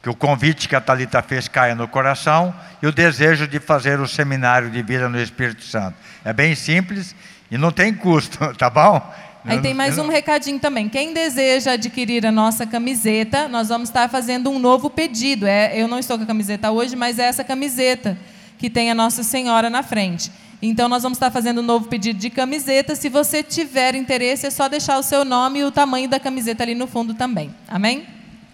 [0.00, 3.98] que o convite que a Talita fez caia no coração e o desejo de fazer
[3.98, 5.96] o seminário de vida no Espírito Santo.
[6.24, 7.16] É bem simples
[7.50, 9.02] e não tem custo, tá bom?
[9.44, 10.88] Aí tem mais um recadinho também.
[10.88, 15.48] Quem deseja adquirir a nossa camiseta, nós vamos estar fazendo um novo pedido.
[15.48, 18.16] É, eu não estou com a camiseta hoje, mas é essa camiseta
[18.56, 20.30] que tem a Nossa Senhora na frente.
[20.64, 22.94] Então nós vamos estar fazendo um novo pedido de camiseta.
[22.94, 26.62] Se você tiver interesse, é só deixar o seu nome e o tamanho da camiseta
[26.62, 27.52] ali no fundo também.
[27.66, 28.06] Amém?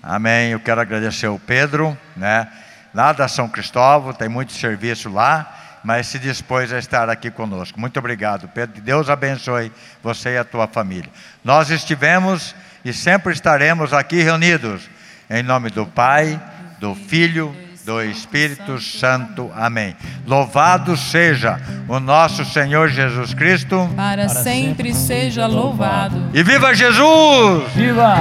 [0.03, 0.53] Amém.
[0.53, 2.49] Eu quero agradecer o Pedro, né?
[2.95, 5.55] Lá da São Cristóvão, tem muito serviço lá.
[5.85, 7.79] mas se dispôs a estar aqui conosco.
[7.79, 8.75] Muito obrigado, Pedro.
[8.75, 9.73] Que Deus abençoe
[10.03, 11.11] você e a tua família.
[11.45, 12.55] Nós estivemos
[12.85, 14.89] e sempre estaremos aqui reunidos,
[15.31, 16.41] em nome do Pai,
[16.79, 17.55] do Filho,
[17.89, 19.51] do Espírito Santo.
[19.57, 19.97] Amém.
[20.27, 21.59] Louvado seja
[21.89, 23.89] o nosso Senhor Jesus Cristo.
[23.97, 26.23] Para sempre seja louvado.
[26.35, 27.73] E viva Jesus!
[27.75, 28.15] Viva!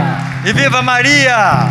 [0.45, 1.69] E viva Maria!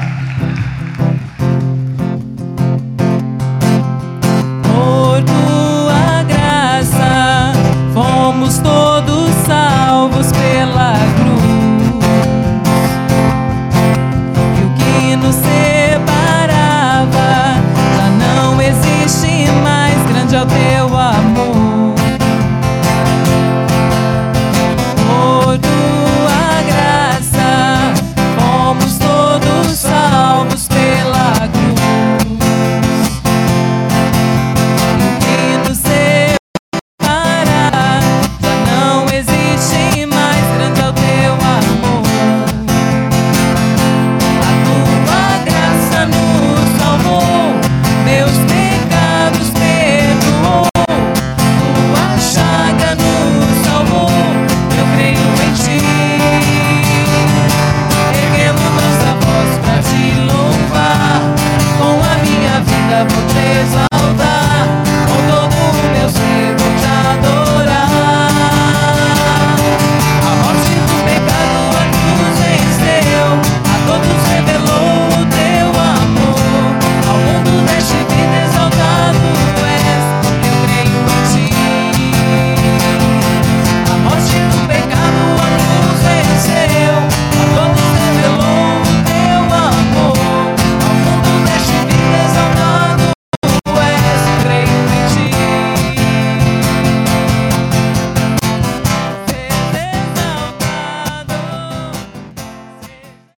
[4.62, 7.54] Por tua graça
[7.94, 8.95] fomos todos